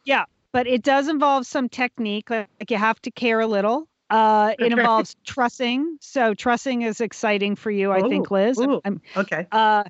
[0.05, 0.25] Yeah.
[0.53, 2.31] But it does involve some technique.
[2.31, 3.89] Like, like you have to care a little.
[4.11, 4.73] Uh, it Okay.
[4.81, 5.97] involves trussing.
[6.01, 8.59] So trussing is exciting for you, I think, Ooh, Liz.
[8.61, 9.47] I'm- I'm- Okay.
[9.53, 9.85] uh,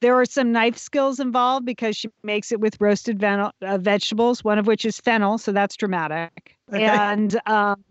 [0.00, 4.44] there are some knife skills involved because she makes it with roasted ven- uh, vegetables,
[4.44, 6.53] one of which is fennel, so that's dramatic.
[6.72, 6.98] Okay.
[6.98, 7.84] And um,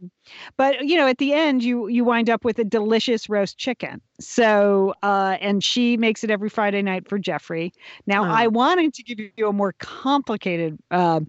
[0.58, 4.02] but you know, at the end, you you wind up with a delicious roast chicken.
[4.20, 7.72] So uh, and she makes it every Friday night for Jeffrey.
[8.08, 8.50] Now, I Oh.
[8.50, 11.22] wanted to give you a more complicated uh,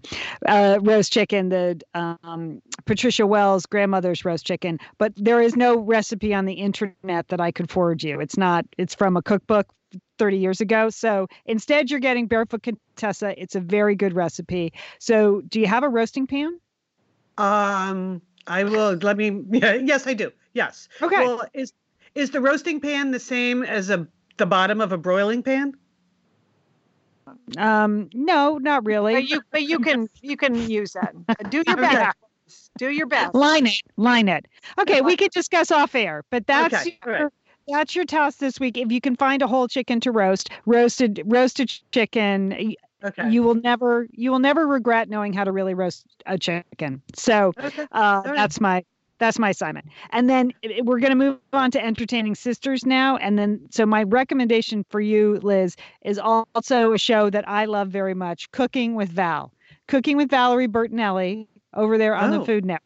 [0.47, 6.33] uh, roast chicken, the um, Patricia Wells grandmother's roast chicken, but there is no recipe
[6.33, 8.19] on the internet that I could forward you.
[8.19, 8.65] It's not.
[8.77, 9.67] It's from a cookbook
[10.17, 10.89] 30 years ago.
[10.89, 13.39] So instead, you're getting Barefoot Contessa.
[13.41, 14.73] It's a very good recipe.
[14.99, 16.59] So, do you have a roasting pan?
[17.37, 18.93] Um, I will.
[19.01, 19.43] Let me.
[19.51, 20.31] Yeah, yes, I do.
[20.53, 20.87] Yes.
[21.01, 21.17] Okay.
[21.17, 21.73] Well, is
[22.13, 24.07] is the roasting pan the same as a
[24.37, 25.73] the bottom of a broiling pan?
[27.57, 29.13] Um, no, not really.
[29.13, 31.13] But you, but you can, you can use that.
[31.49, 31.87] Do your Okay.
[31.87, 32.17] best.
[32.77, 33.33] Do your best.
[33.33, 34.45] line it, line it.
[34.77, 37.19] Okay, we could discuss off air, but that's Okay, all right.
[37.21, 37.31] your,
[37.67, 38.77] that's your task this week.
[38.77, 42.75] If you can find a whole chicken to roast, roasted roasted chicken, y-
[43.05, 43.29] Okay.
[43.29, 47.01] you will never you will never regret knowing how to really roast a chicken.
[47.15, 47.87] So okay.
[47.91, 48.35] uh, right.
[48.35, 48.83] that's my
[49.17, 49.87] that's my assignment.
[50.11, 50.51] And then
[50.83, 53.17] we're going to move on to entertaining sisters now.
[53.17, 57.89] And then so my recommendation for you, Liz, is also a show that I love
[57.89, 59.53] very much, Cooking with Val.
[59.87, 62.45] Cooking with Valerie Bertinelli over there on the Oh.
[62.45, 62.81] Food Network.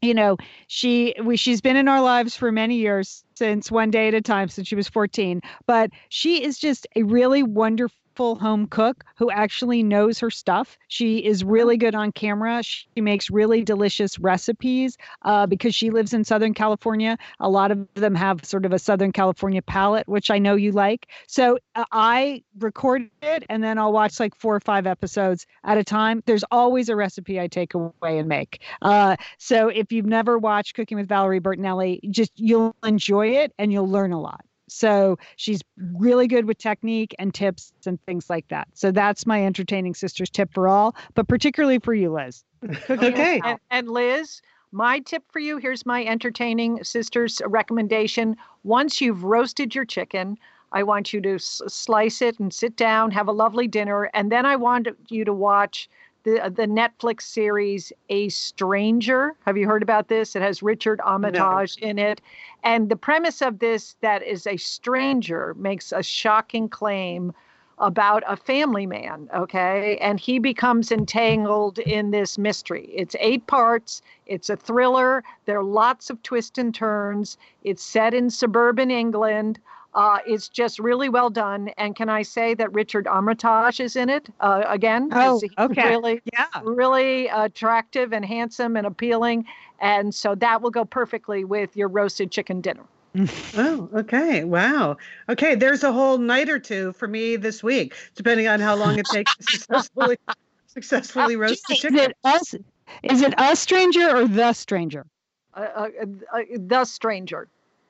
[0.00, 0.36] You know,
[0.68, 4.20] she we she's been in our lives for many years since one day at a
[4.20, 9.30] time since she was 14, but she is just a really wonderful home cook who
[9.30, 10.76] actually knows her stuff.
[10.88, 12.62] She is really good on camera.
[12.62, 17.16] She makes really delicious recipes uh, because she lives in Southern California.
[17.40, 20.72] A lot of them have sort of a Southern California palate, which I know you
[20.72, 21.08] like.
[21.26, 25.78] So uh, I record it and then I'll watch like four or five episodes at
[25.78, 26.22] a time.
[26.26, 28.62] There's always a recipe I take away and make.
[28.82, 33.72] Uh, so if you've never watched Cooking with Valerie Bertinelli, just you'll enjoy it and
[33.72, 34.44] you'll learn a lot.
[34.68, 35.60] So she's
[35.94, 38.68] really good with technique and tips and things like that.
[38.74, 42.44] So that's my entertaining sisters tip for all, but particularly for you, Liz.
[42.90, 43.40] Okay.
[43.44, 44.42] And, and Liz,
[44.72, 48.36] my tip for you here's my entertaining sisters recommendation.
[48.64, 50.36] Once you've roasted your chicken,
[50.72, 54.30] I want you to s- slice it and sit down, have a lovely dinner, and
[54.30, 55.88] then I want you to watch
[56.28, 59.34] the uh, the Netflix series A Stranger.
[59.46, 60.36] Have you heard about this?
[60.36, 62.20] It has Richard Armitage in it,
[62.62, 67.32] and the premise of this that is a stranger makes a shocking claim
[67.80, 69.96] about a family man, okay?
[70.00, 72.90] And he becomes entangled in this mystery.
[72.92, 77.38] It's eight parts, it's a thriller, there are lots of twists and turns.
[77.62, 79.60] It's set in suburban England.
[79.94, 81.68] Uh, it's just really well done.
[81.78, 85.10] And can I say that Richard Armitage is in it uh, again?
[85.10, 85.88] 'Cause Oh, okay.
[85.88, 86.46] Really, Yeah.
[86.62, 89.46] really attractive and handsome and appealing.
[89.80, 92.84] And so that will go perfectly with your roasted chicken dinner.
[93.56, 94.44] Oh, okay.
[94.44, 94.98] Wow.
[95.28, 98.98] Okay, there's a whole night or two for me this week, depending on how long
[98.98, 100.16] it takes to successfully
[100.66, 101.96] successfully roast the chicken.
[101.96, 102.54] Is it us?
[103.02, 105.06] Is it a stranger or the stranger?
[105.54, 105.88] Uh, uh,
[106.34, 107.48] uh, the stranger.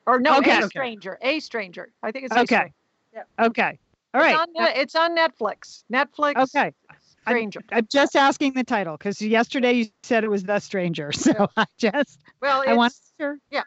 [0.09, 0.59] Or no, Okay.
[0.59, 1.19] a stranger.
[1.21, 1.93] A stranger.
[2.03, 2.73] I think it's Okay.
[3.13, 3.27] stranger.
[3.39, 3.79] Okay.
[4.15, 4.41] All right.
[4.41, 5.85] It's on, it's on Netflix.
[5.93, 6.37] Netflix.
[6.37, 6.73] Okay.
[7.21, 7.61] Stranger.
[7.71, 11.13] I'm just asking the title because yesterday you said it was The Stranger.
[11.15, 13.37] So I just well, I want sure.
[13.51, 13.65] yeah.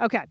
[0.00, 0.22] Okay.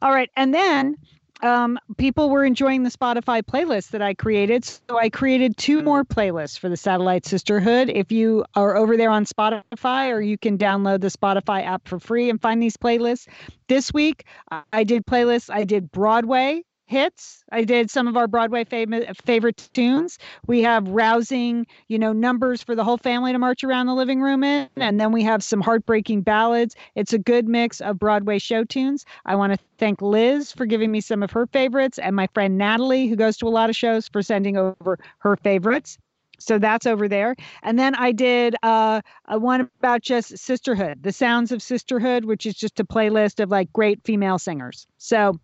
[0.00, 0.30] All right.
[0.36, 0.96] And then
[1.42, 4.64] um, people were enjoying the Spotify playlist that I created.
[4.64, 7.88] So I created two more playlists for the Satellite Sisterhood.
[7.88, 11.98] If you are over there on Spotify, or you can download the Spotify app for
[11.98, 13.26] free and find these playlists.
[13.68, 14.24] This week,
[14.72, 15.50] I- did playlists.
[15.52, 17.44] I did Broadway hits.
[17.52, 20.18] I did some of our Broadway favorite favorite tunes.
[20.46, 24.20] We have rousing, you know, numbers for the whole family to march around the living
[24.20, 26.74] room in, and then we have some heartbreaking ballads.
[26.96, 29.06] It's a good mix of Broadway show tunes.
[29.24, 32.58] I want to thank Liz for giving me some of her favorites, and my friend
[32.58, 35.96] Natalie, who goes to a lot of shows, for sending over her favorites.
[36.40, 37.36] So that's over there.
[37.62, 42.46] And then I did uh, a one about just sisterhood, the sounds of sisterhood, which
[42.46, 44.86] is just a playlist of like great female singers.
[44.96, 45.38] So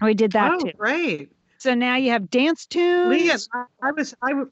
[0.00, 0.72] we did that oh, too.
[0.76, 1.30] great.
[1.58, 3.08] So now you have dance tunes.
[3.08, 4.48] Leah, I, I was I was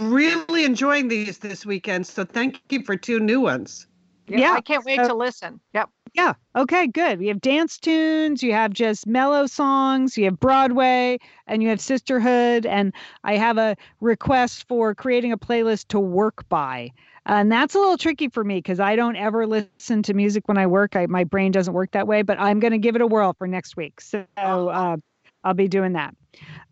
[0.00, 3.86] really enjoying these this weekend, so thank you for two new ones.
[4.26, 5.60] Yeah, I can't wait so- to listen.
[5.72, 5.90] Yep.
[6.14, 6.34] Yeah.
[6.54, 7.18] Okay, good.
[7.18, 11.18] We have dance tunes, you have just mellow songs, you have Broadway,
[11.48, 12.66] and you have sisterhood.
[12.66, 12.92] And
[13.24, 16.92] I have a request for creating a playlist to work by.
[17.26, 20.58] And that's a little tricky for me because I don't ever listen to music when
[20.58, 20.94] I work.
[20.94, 23.34] I, my brain doesn't work that way, but I'm going to give it a whirl
[23.38, 24.00] for next week.
[24.00, 24.96] So uh,
[25.42, 26.14] I'll be doing that.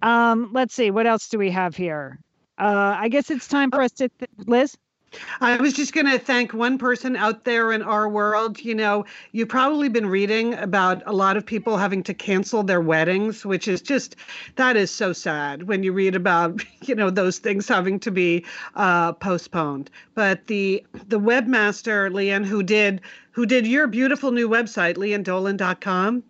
[0.02, 0.90] Um, let's see.
[0.90, 2.18] What else do we have here?
[2.58, 4.76] Uh, I guess it's time for us to, th- Liz?
[5.40, 8.60] I was just going to thank one person out there in our world.
[8.60, 12.80] You know, you've probably been reading about a lot of people having to cancel their
[12.80, 14.16] weddings, which is just,
[14.56, 18.44] that is so sad when you read about, you know, those things having to be
[18.74, 19.90] uh, postponed.
[20.14, 23.00] But the the webmaster, Lian, who did
[23.32, 26.22] who did your beautiful new website, liandolan.com,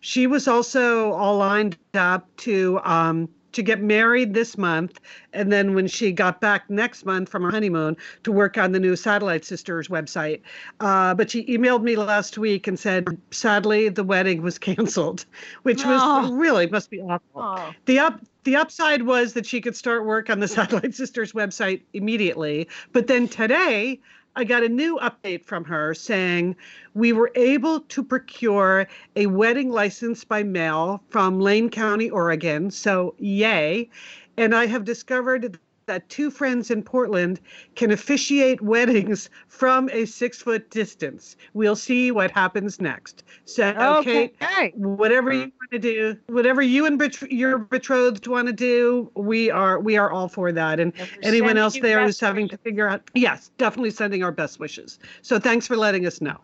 [0.00, 3.28] she was also all lined up to um,
[3.58, 5.00] to get married this month
[5.32, 8.78] and then when she got back next month from her honeymoon to work on the
[8.78, 10.40] new satellite sisters website
[10.78, 15.26] uh, but she emailed me last week and said sadly the wedding was canceled
[15.64, 16.32] which was Oh.
[16.34, 17.72] really must be awful Oh.
[17.86, 21.82] the up the upside was that she could start work on the satellite sisters website
[21.94, 23.98] immediately but then today
[24.36, 26.56] I got a new update from her saying
[26.94, 32.70] we were able to procure a wedding license by mail from Lane County, Oregon.
[32.70, 33.90] So, yay.
[34.36, 35.58] And I have discovered
[35.88, 37.40] that two friends in Portland
[37.74, 41.36] can officiate weddings from a six foot distance.
[41.54, 43.24] We'll see what happens next.
[43.44, 44.72] So, okay, Okay.
[44.76, 49.50] whatever you want to do, whatever you and bet- your betrothed want to do, we
[49.50, 50.78] are we are all for that.
[50.78, 54.32] And And anyone else you there who's having to figure out, yes, definitely sending our
[54.32, 54.98] best wishes.
[55.22, 56.36] So thanks for letting us know.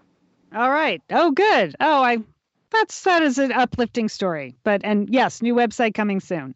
[0.55, 1.03] All right.
[1.11, 1.75] Oh, good.
[1.81, 2.19] Oh, I.
[2.75, 4.55] That's that is an uplifting story.
[4.65, 6.55] But and yes, new website coming soon.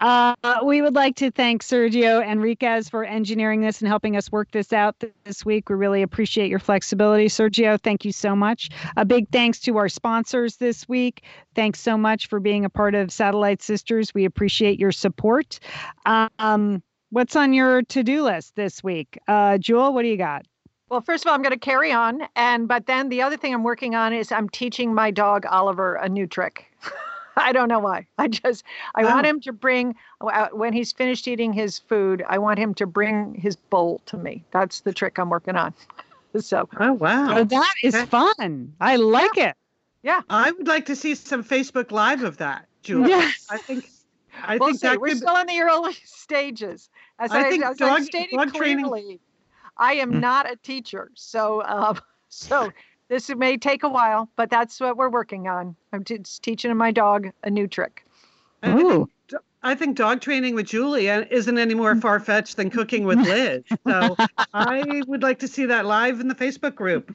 [0.00, 4.50] Uh, we would like to thank Sergio Enriquez for engineering this and helping us work
[4.50, 5.68] this out this week.
[5.68, 7.80] We really appreciate your flexibility, Sergio.
[7.80, 8.70] Thank you so much.
[8.96, 11.22] A big thanks to our sponsors this week.
[11.54, 14.12] Thanks so much for being a part of Satellite Sisters.
[14.12, 15.60] We appreciate your support.
[16.04, 19.92] Um, what's on your to-do list this week, uh, Julie?
[19.92, 20.46] What do you got?
[20.90, 23.54] Well, first of all, I'm going to carry on, and but then the other thing
[23.54, 26.66] I'm working on is I'm teaching my dog Oliver a new trick.
[27.36, 28.06] I don't know why.
[28.18, 28.64] I just
[28.96, 29.30] I want Oh.
[29.30, 32.24] him to bring uh, when he's finished eating his food.
[32.28, 34.44] I want him to bring his bowl to me.
[34.50, 35.72] That's the trick I'm working on.
[36.38, 37.38] So Oh wow.
[37.38, 38.06] Oh, that is Okay.
[38.06, 38.72] fun.
[38.80, 39.56] I like it.
[40.04, 43.08] Yeah, I would like to see some Facebook Live of that, Julie.
[43.10, 43.48] Yes.
[43.50, 43.84] I think
[44.44, 44.86] I we'll think see.
[44.86, 46.88] that We're could still in the early stages.
[47.18, 49.20] As I I, think as I dog- stated dog training- clearly,
[49.80, 50.20] I am Mm.
[50.20, 51.10] not a teacher.
[51.14, 51.94] So uh,
[52.28, 52.70] so
[53.08, 55.74] this may take a while, but that's what we're working on.
[55.92, 58.04] I'm just teaching my dog a new trick.
[58.62, 59.08] I think, Ooh.
[59.62, 63.18] I think dog training with Julie uh, isn't any more far fetched than cooking with
[63.26, 63.64] Liz.
[63.86, 64.16] So
[64.54, 67.12] I would like to see that live in the Facebook group.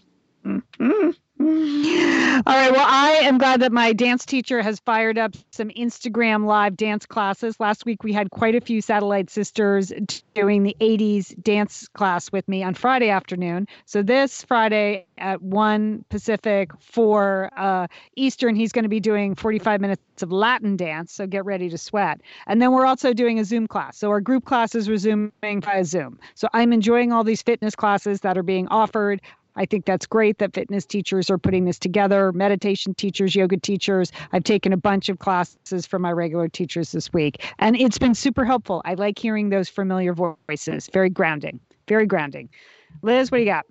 [1.42, 2.72] All right.
[2.72, 7.06] Well, I am glad that my dance teacher has fired up some Instagram live dance
[7.06, 7.60] classes.
[7.60, 9.92] Last week, we had quite a few satellite sisters
[10.34, 13.68] doing the 80s dance class with me on Friday afternoon.
[13.84, 19.82] So, this Friday at 1 Pacific, 4 uh, Eastern, he's going to be doing 45
[19.82, 21.12] minutes of Latin dance.
[21.12, 22.22] So, get ready to sweat.
[22.48, 23.98] And then we're also doing a Zoom class.
[23.98, 26.18] So, our group class is resuming via Zoom.
[26.34, 29.22] So, I'm enjoying all these fitness classes that are being offered.
[29.56, 34.12] I think that's great that fitness teachers are putting this together, meditation teachers, yoga teachers.
[34.32, 38.16] I've taken a bunch of classes from my regular teachers this week, and it's been
[38.16, 38.82] super helpful.
[38.86, 40.90] I like hearing those familiar voices.
[40.92, 41.60] Very grounding.
[41.88, 42.50] Very grounding.
[43.02, 43.66] Liz, what do you got?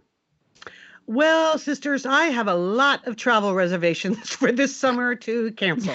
[1.06, 5.94] Well, sisters, I have a lot of travel reservations for this summer to cancel.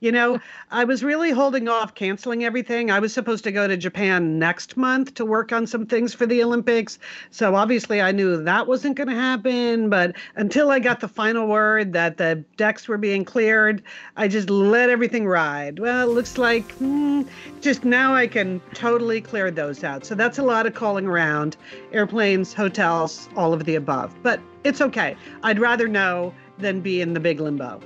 [0.00, 0.40] You know,
[0.72, 2.90] I was really holding off canceling everything.
[2.90, 6.26] I was supposed to go to Japan next month to work on some things for
[6.26, 6.98] the Olympics.
[7.30, 9.90] So obviously I knew that wasn't going to happen.
[9.90, 13.82] But until I got the final word that the decks were being cleared,
[14.16, 15.78] I just let everything ride.
[15.78, 17.22] Well, it looks like hmm,
[17.60, 20.04] just now I can totally clear those out.
[20.04, 21.56] So that's a lot of calling around
[21.92, 24.14] airplanes, hotels, all of the above.
[24.22, 25.16] But it's okay.
[25.42, 27.80] I'd rather know than be in the big limbo.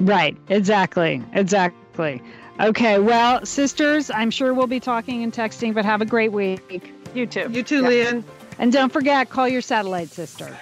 [0.00, 0.36] Right.
[0.48, 1.22] Exactly.
[1.32, 2.22] Exactly.
[2.60, 2.98] Okay.
[2.98, 6.92] Well, sisters, I'm sure we'll be talking and texting, but have a great week.
[7.14, 7.48] You too.
[7.50, 7.88] You too, Yeah.
[7.88, 8.24] Lian.
[8.58, 10.56] And don't forget, call your satellite sister.